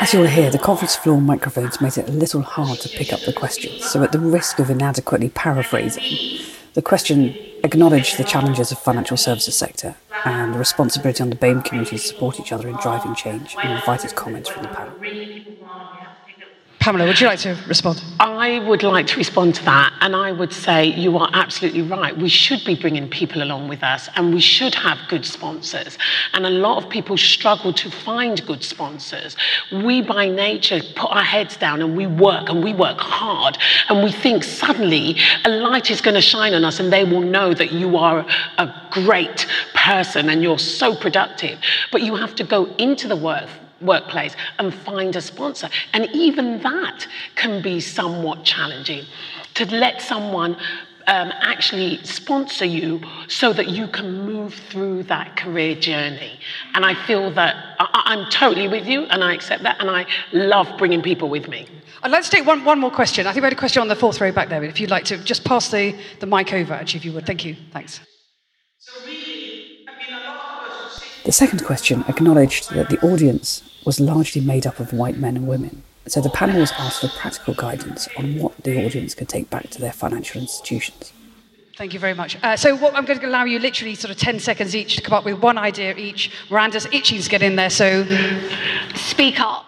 As 0.00 0.12
you'll 0.12 0.26
hear, 0.26 0.50
the 0.50 0.58
conference 0.58 0.96
floor 0.96 1.20
microphones 1.20 1.80
made 1.80 1.96
it 1.96 2.08
a 2.08 2.12
little 2.12 2.42
hard 2.42 2.78
to 2.80 2.88
pick 2.88 3.12
up 3.12 3.20
the 3.20 3.32
questions, 3.32 3.84
so 3.84 4.02
at 4.02 4.12
the 4.12 4.18
risk 4.18 4.58
of 4.58 4.70
inadequately 4.70 5.30
paraphrasing, 5.30 6.02
the 6.74 6.82
question 6.82 7.38
acknowledged 7.64 8.16
the 8.18 8.24
challenges 8.24 8.70
of 8.72 8.78
financial 8.78 9.16
services 9.16 9.56
sector 9.56 9.96
and 10.24 10.52
the 10.54 10.58
responsibility 10.58 11.22
on 11.22 11.30
the 11.30 11.36
BAME 11.36 11.62
community 11.64 11.96
to 11.96 12.02
support 12.04 12.38
each 12.38 12.52
other 12.52 12.68
in 12.68 12.76
driving 12.76 13.14
change 13.14 13.58
and 13.62 13.72
invited 13.72 14.14
comments 14.14 14.48
from 14.48 14.62
the 14.62 14.68
panel. 14.68 14.98
Pamela, 16.82 17.06
would 17.06 17.20
you 17.20 17.28
like 17.28 17.38
to 17.38 17.56
respond? 17.68 18.02
I 18.18 18.58
would 18.58 18.82
like 18.82 19.06
to 19.06 19.16
respond 19.16 19.54
to 19.54 19.64
that, 19.66 19.92
and 20.00 20.16
I 20.16 20.32
would 20.32 20.52
say 20.52 20.86
you 20.86 21.16
are 21.16 21.30
absolutely 21.32 21.82
right. 21.82 22.16
We 22.16 22.28
should 22.28 22.64
be 22.64 22.74
bringing 22.74 23.08
people 23.08 23.40
along 23.40 23.68
with 23.68 23.84
us, 23.84 24.08
and 24.16 24.34
we 24.34 24.40
should 24.40 24.74
have 24.74 24.98
good 25.08 25.24
sponsors. 25.24 25.96
And 26.32 26.44
a 26.44 26.50
lot 26.50 26.82
of 26.82 26.90
people 26.90 27.16
struggle 27.16 27.72
to 27.72 27.88
find 27.88 28.44
good 28.46 28.64
sponsors. 28.64 29.36
We, 29.70 30.02
by 30.02 30.28
nature, 30.28 30.80
put 30.96 31.12
our 31.12 31.22
heads 31.22 31.56
down 31.56 31.82
and 31.82 31.96
we 31.96 32.08
work, 32.08 32.48
and 32.48 32.64
we 32.64 32.74
work 32.74 32.98
hard, 32.98 33.58
and 33.88 34.02
we 34.02 34.10
think 34.10 34.42
suddenly 34.42 35.18
a 35.44 35.50
light 35.50 35.88
is 35.88 36.00
going 36.00 36.16
to 36.16 36.20
shine 36.20 36.52
on 36.52 36.64
us, 36.64 36.80
and 36.80 36.92
they 36.92 37.04
will 37.04 37.20
know 37.20 37.54
that 37.54 37.70
you 37.70 37.96
are 37.96 38.26
a 38.58 38.88
great 38.90 39.46
person 39.72 40.28
and 40.28 40.42
you're 40.42 40.58
so 40.58 40.96
productive. 40.96 41.60
But 41.92 42.02
you 42.02 42.16
have 42.16 42.34
to 42.34 42.44
go 42.44 42.64
into 42.74 43.06
the 43.06 43.14
work 43.14 43.48
workplace 43.82 44.34
and 44.58 44.72
find 44.72 45.14
a 45.16 45.20
sponsor. 45.20 45.68
And 45.92 46.08
even 46.12 46.62
that 46.62 47.06
can 47.34 47.62
be 47.62 47.80
somewhat 47.80 48.44
challenging 48.44 49.04
to 49.54 49.66
let 49.66 50.00
someone 50.00 50.56
um, 51.06 51.32
actually 51.40 52.02
sponsor 52.04 52.64
you 52.64 53.00
so 53.28 53.52
that 53.52 53.68
you 53.68 53.88
can 53.88 54.24
move 54.24 54.54
through 54.54 55.04
that 55.04 55.36
career 55.36 55.74
journey. 55.74 56.38
And 56.74 56.84
I 56.84 56.94
feel 57.06 57.30
that 57.32 57.76
I, 57.78 58.14
am 58.14 58.30
totally 58.30 58.68
with 58.68 58.86
you 58.86 59.04
and 59.04 59.24
I 59.24 59.34
accept 59.34 59.62
that 59.64 59.80
and 59.80 59.90
I 59.90 60.06
love 60.32 60.68
bringing 60.78 61.02
people 61.02 61.28
with 61.28 61.48
me. 61.48 61.66
I'd 62.02 62.10
like 62.10 62.24
to 62.24 62.30
take 62.30 62.46
one, 62.46 62.64
one 62.64 62.80
more 62.80 62.90
question. 62.90 63.26
I 63.26 63.32
think 63.32 63.42
we 63.42 63.46
had 63.46 63.52
a 63.52 63.56
question 63.56 63.80
on 63.80 63.88
the 63.88 63.96
fourth 63.96 64.20
row 64.20 64.32
back 64.32 64.48
there. 64.48 64.62
If 64.64 64.80
you'd 64.80 64.90
like 64.90 65.04
to 65.06 65.18
just 65.18 65.44
pass 65.44 65.70
the, 65.70 65.96
the 66.20 66.26
mic 66.26 66.52
over, 66.52 66.74
actually, 66.74 66.98
if 66.98 67.04
you 67.04 67.12
would. 67.12 67.26
Thank 67.26 67.44
you. 67.44 67.56
Thanks. 67.72 68.00
The 71.24 71.30
second 71.30 71.64
question 71.64 72.04
acknowledged 72.08 72.70
that 72.72 72.90
the 72.90 72.98
audience 73.06 73.62
was 73.84 74.00
largely 74.00 74.40
made 74.40 74.66
up 74.66 74.80
of 74.80 74.92
white 74.92 75.16
men 75.16 75.36
and 75.36 75.48
women, 75.48 75.82
so 76.06 76.20
the 76.20 76.30
panel 76.30 76.60
was 76.60 76.72
asked 76.72 77.00
for 77.00 77.08
practical 77.08 77.54
guidance 77.54 78.08
on 78.16 78.38
what 78.38 78.56
the 78.64 78.84
audience 78.84 79.14
could 79.14 79.28
take 79.28 79.48
back 79.50 79.70
to 79.70 79.80
their 79.80 79.92
financial 79.92 80.40
institutions. 80.40 81.12
Thank 81.76 81.94
you 81.94 82.00
very 82.00 82.14
much. 82.14 82.36
Uh, 82.42 82.56
so, 82.56 82.76
what, 82.76 82.94
I'm 82.94 83.04
going 83.04 83.18
to 83.18 83.26
allow 83.26 83.44
you 83.44 83.58
literally 83.58 83.94
sort 83.94 84.10
of 84.10 84.18
10 84.18 84.40
seconds 84.40 84.76
each 84.76 84.96
to 84.96 85.02
come 85.02 85.14
up 85.14 85.24
with 85.24 85.40
one 85.40 85.56
idea 85.56 85.94
each. 85.96 86.30
Miranda's 86.50 86.86
itching 86.92 87.20
to 87.20 87.28
get 87.28 87.42
in 87.42 87.56
there, 87.56 87.70
so. 87.70 88.04
Speak 88.94 89.40
up. 89.40 89.64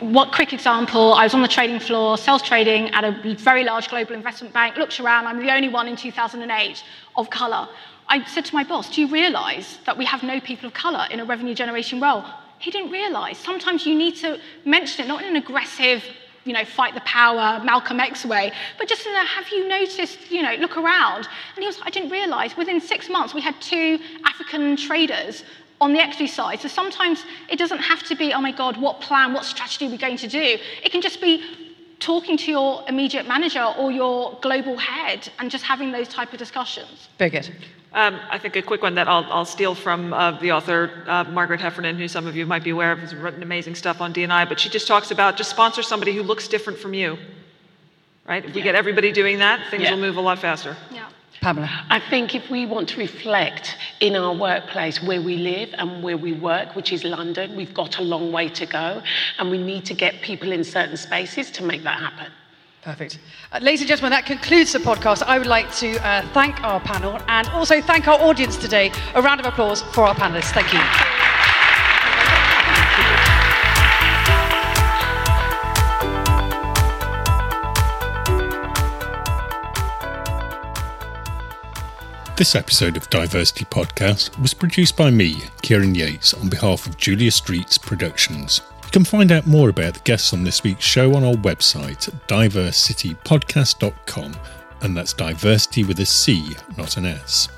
What 0.00 0.32
quick 0.32 0.52
example? 0.52 1.14
I 1.14 1.24
was 1.24 1.34
on 1.34 1.42
the 1.42 1.48
trading 1.48 1.80
floor, 1.80 2.16
sales 2.16 2.42
trading 2.42 2.90
at 2.90 3.02
a 3.02 3.34
very 3.34 3.64
large 3.64 3.88
global 3.88 4.14
investment 4.14 4.54
bank. 4.54 4.76
Looked 4.76 5.00
around, 5.00 5.26
I'm 5.26 5.40
the 5.44 5.52
only 5.52 5.68
one 5.68 5.88
in 5.88 5.96
2008 5.96 6.84
of 7.16 7.30
colour. 7.30 7.68
I 8.06 8.24
said 8.24 8.44
to 8.44 8.54
my 8.54 8.62
boss, 8.62 8.88
Do 8.94 9.00
you 9.00 9.08
realise 9.08 9.78
that 9.84 9.98
we 9.98 10.04
have 10.04 10.22
no 10.22 10.40
people 10.40 10.68
of 10.68 10.74
colour 10.74 11.08
in 11.10 11.18
a 11.18 11.24
revenue 11.24 11.54
generation 11.54 12.00
role? 12.00 12.24
He 12.58 12.70
didn't 12.70 12.90
realise. 12.90 13.38
Sometimes 13.38 13.86
you 13.86 13.94
need 13.94 14.16
to 14.16 14.38
mention 14.64 15.04
it, 15.04 15.08
not 15.08 15.22
in 15.22 15.28
an 15.28 15.36
aggressive, 15.36 16.04
you 16.44 16.52
know, 16.52 16.64
fight 16.64 16.94
the 16.94 17.00
power, 17.02 17.62
Malcolm 17.64 18.00
X 18.00 18.24
way. 18.24 18.52
But 18.78 18.88
just, 18.88 19.04
you 19.04 19.12
know, 19.12 19.24
have 19.24 19.48
you 19.50 19.68
noticed, 19.68 20.30
you 20.30 20.42
know, 20.42 20.54
look 20.54 20.76
around? 20.76 21.28
And 21.54 21.62
he 21.62 21.66
was, 21.66 21.78
I 21.82 21.90
didn't 21.90 22.10
realize 22.10 22.56
within 22.56 22.80
six 22.80 23.08
months 23.08 23.34
we 23.34 23.40
had 23.40 23.60
two 23.60 23.98
African 24.24 24.76
traders 24.76 25.44
on 25.80 25.92
the 25.92 26.00
equity 26.00 26.26
side. 26.26 26.60
So 26.60 26.68
sometimes 26.68 27.24
it 27.48 27.58
doesn't 27.58 27.78
have 27.78 28.02
to 28.04 28.16
be, 28.16 28.32
oh 28.32 28.40
my 28.40 28.52
God, 28.52 28.76
what 28.76 29.00
plan, 29.00 29.32
what 29.32 29.44
strategy 29.44 29.86
are 29.86 29.90
we 29.90 29.96
going 29.96 30.16
to 30.16 30.28
do? 30.28 30.58
It 30.82 30.90
can 30.90 31.00
just 31.00 31.20
be 31.20 31.44
talking 32.00 32.36
to 32.36 32.50
your 32.50 32.84
immediate 32.88 33.26
manager 33.26 33.62
or 33.62 33.90
your 33.90 34.38
global 34.40 34.76
head 34.76 35.28
and 35.38 35.50
just 35.50 35.64
having 35.64 35.92
those 35.92 36.08
type 36.08 36.32
of 36.32 36.38
discussions. 36.38 37.08
Birgit. 37.18 37.50
Um, 37.92 38.20
I 38.30 38.38
think 38.38 38.54
a 38.56 38.62
quick 38.62 38.82
one 38.82 38.94
that 38.96 39.08
I'll, 39.08 39.24
I'll 39.32 39.44
steal 39.46 39.74
from 39.74 40.12
uh, 40.12 40.38
the 40.40 40.52
author, 40.52 40.90
uh, 41.06 41.24
Margaret 41.24 41.60
Heffernan, 41.60 41.96
who 41.96 42.06
some 42.06 42.26
of 42.26 42.36
you 42.36 42.44
might 42.44 42.62
be 42.62 42.70
aware 42.70 42.92
of, 42.92 42.98
has 42.98 43.14
written 43.14 43.42
amazing 43.42 43.74
stuff 43.74 44.00
on 44.02 44.12
D&I, 44.12 44.44
but 44.44 44.60
she 44.60 44.68
just 44.68 44.86
talks 44.86 45.10
about 45.10 45.36
just 45.36 45.48
sponsor 45.50 45.82
somebody 45.82 46.14
who 46.14 46.22
looks 46.22 46.48
different 46.48 46.78
from 46.78 46.92
you, 46.92 47.16
right? 48.26 48.44
If 48.44 48.54
we 48.54 48.60
get 48.60 48.74
everybody 48.74 49.10
doing 49.10 49.38
that, 49.38 49.70
things 49.70 49.84
Yeah. 49.84 49.92
will 49.92 50.00
move 50.00 50.16
a 50.16 50.20
lot 50.20 50.38
faster. 50.38 50.76
Yeah. 50.92 51.06
Pamela. 51.40 51.70
I 51.88 52.00
think 52.00 52.34
if 52.34 52.50
we 52.50 52.66
want 52.66 52.88
to 52.90 52.98
reflect 52.98 53.76
in 54.00 54.16
our 54.16 54.34
workplace 54.34 55.00
where 55.02 55.22
we 55.22 55.36
live 55.36 55.70
and 55.78 56.02
where 56.02 56.16
we 56.16 56.32
work, 56.32 56.74
which 56.74 56.92
is 56.92 57.04
London, 57.04 57.56
we've 57.56 57.72
got 57.72 57.98
a 57.98 58.02
long 58.02 58.32
way 58.32 58.48
to 58.50 58.66
go, 58.66 59.02
and 59.38 59.50
we 59.50 59.56
need 59.56 59.86
to 59.86 59.94
get 59.94 60.20
people 60.20 60.52
in 60.52 60.64
certain 60.64 60.96
spaces 60.96 61.50
to 61.52 61.62
make 61.64 61.84
that 61.84 62.00
happen. 62.00 62.32
Perfect. 62.82 63.18
Uh, 63.52 63.58
ladies 63.60 63.80
and 63.80 63.88
gentlemen, 63.88 64.10
that 64.12 64.24
concludes 64.24 64.72
the 64.72 64.78
podcast. 64.78 65.22
I 65.22 65.38
would 65.38 65.46
like 65.46 65.70
to 65.76 65.96
uh, 66.06 66.22
thank 66.28 66.62
our 66.62 66.80
panel 66.80 67.18
and 67.28 67.48
also 67.48 67.80
thank 67.80 68.08
our 68.08 68.20
audience 68.20 68.56
today. 68.56 68.92
A 69.14 69.22
round 69.22 69.40
of 69.40 69.46
applause 69.46 69.82
for 69.82 70.04
our 70.04 70.14
panelists. 70.14 70.52
Thank 70.52 70.72
you. 70.72 70.80
This 82.38 82.54
episode 82.54 82.96
of 82.96 83.10
DiverCity 83.10 83.68
Podcast 83.68 84.40
was 84.40 84.54
produced 84.54 84.96
by 84.96 85.10
me, 85.10 85.42
Kieran 85.62 85.96
Yates, 85.96 86.32
on 86.34 86.48
behalf 86.48 86.86
of 86.86 86.96
Julia 86.96 87.32
Streets 87.32 87.76
Productions. 87.76 88.60
You 88.88 88.92
can 88.92 89.04
find 89.04 89.30
out 89.32 89.46
more 89.46 89.68
about 89.68 89.92
the 89.92 90.00
guests 90.00 90.32
on 90.32 90.44
this 90.44 90.64
week's 90.64 90.82
show 90.82 91.14
on 91.14 91.22
our 91.22 91.34
website 91.34 92.10
divercitypodcast.com, 92.26 94.36
and 94.80 94.96
that's 94.96 95.12
DiverCity 95.12 95.86
with 95.86 96.00
a 96.00 96.06
C, 96.06 96.56
not 96.78 96.96
an 96.96 97.04
S. 97.04 97.50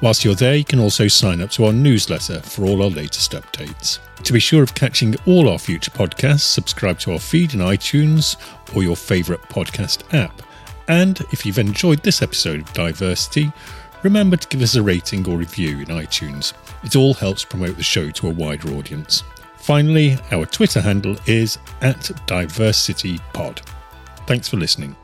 Whilst 0.00 0.24
you're 0.24 0.34
there, 0.34 0.54
you 0.54 0.64
can 0.64 0.78
also 0.78 1.08
sign 1.08 1.42
up 1.42 1.50
to 1.50 1.66
our 1.66 1.74
newsletter 1.74 2.40
for 2.40 2.64
all 2.64 2.82
our 2.82 2.88
latest 2.88 3.32
updates. 3.32 3.98
To 4.22 4.32
be 4.32 4.40
sure 4.40 4.62
of 4.62 4.74
catching 4.74 5.14
all 5.26 5.50
our 5.50 5.58
future 5.58 5.90
podcasts, 5.90 6.40
subscribe 6.40 6.98
to 7.00 7.12
our 7.12 7.18
feed 7.18 7.52
in 7.52 7.60
iTunes 7.60 8.36
or 8.74 8.82
your 8.82 8.96
favourite 8.96 9.42
podcast 9.50 10.14
app. 10.14 10.40
And 10.88 11.20
if 11.32 11.44
you've 11.44 11.58
enjoyed 11.58 12.02
this 12.02 12.22
episode 12.22 12.60
of 12.60 12.72
DiverCity, 12.72 13.52
remember 14.02 14.38
to 14.38 14.48
give 14.48 14.62
us 14.62 14.74
a 14.74 14.82
rating 14.82 15.28
or 15.28 15.36
review 15.36 15.80
in 15.80 15.88
iTunes. 15.88 16.54
It 16.82 16.96
all 16.96 17.12
helps 17.12 17.44
promote 17.44 17.76
the 17.76 17.82
show 17.82 18.08
to 18.08 18.28
a 18.28 18.32
wider 18.32 18.70
audience. 18.70 19.22
Finally, 19.62 20.18
our 20.32 20.44
Twitter 20.44 20.80
handle 20.80 21.16
is 21.26 21.58
at 21.82 22.00
DiverCityPod. 22.26 23.60
Thanks 24.26 24.48
for 24.48 24.56
listening. 24.56 24.96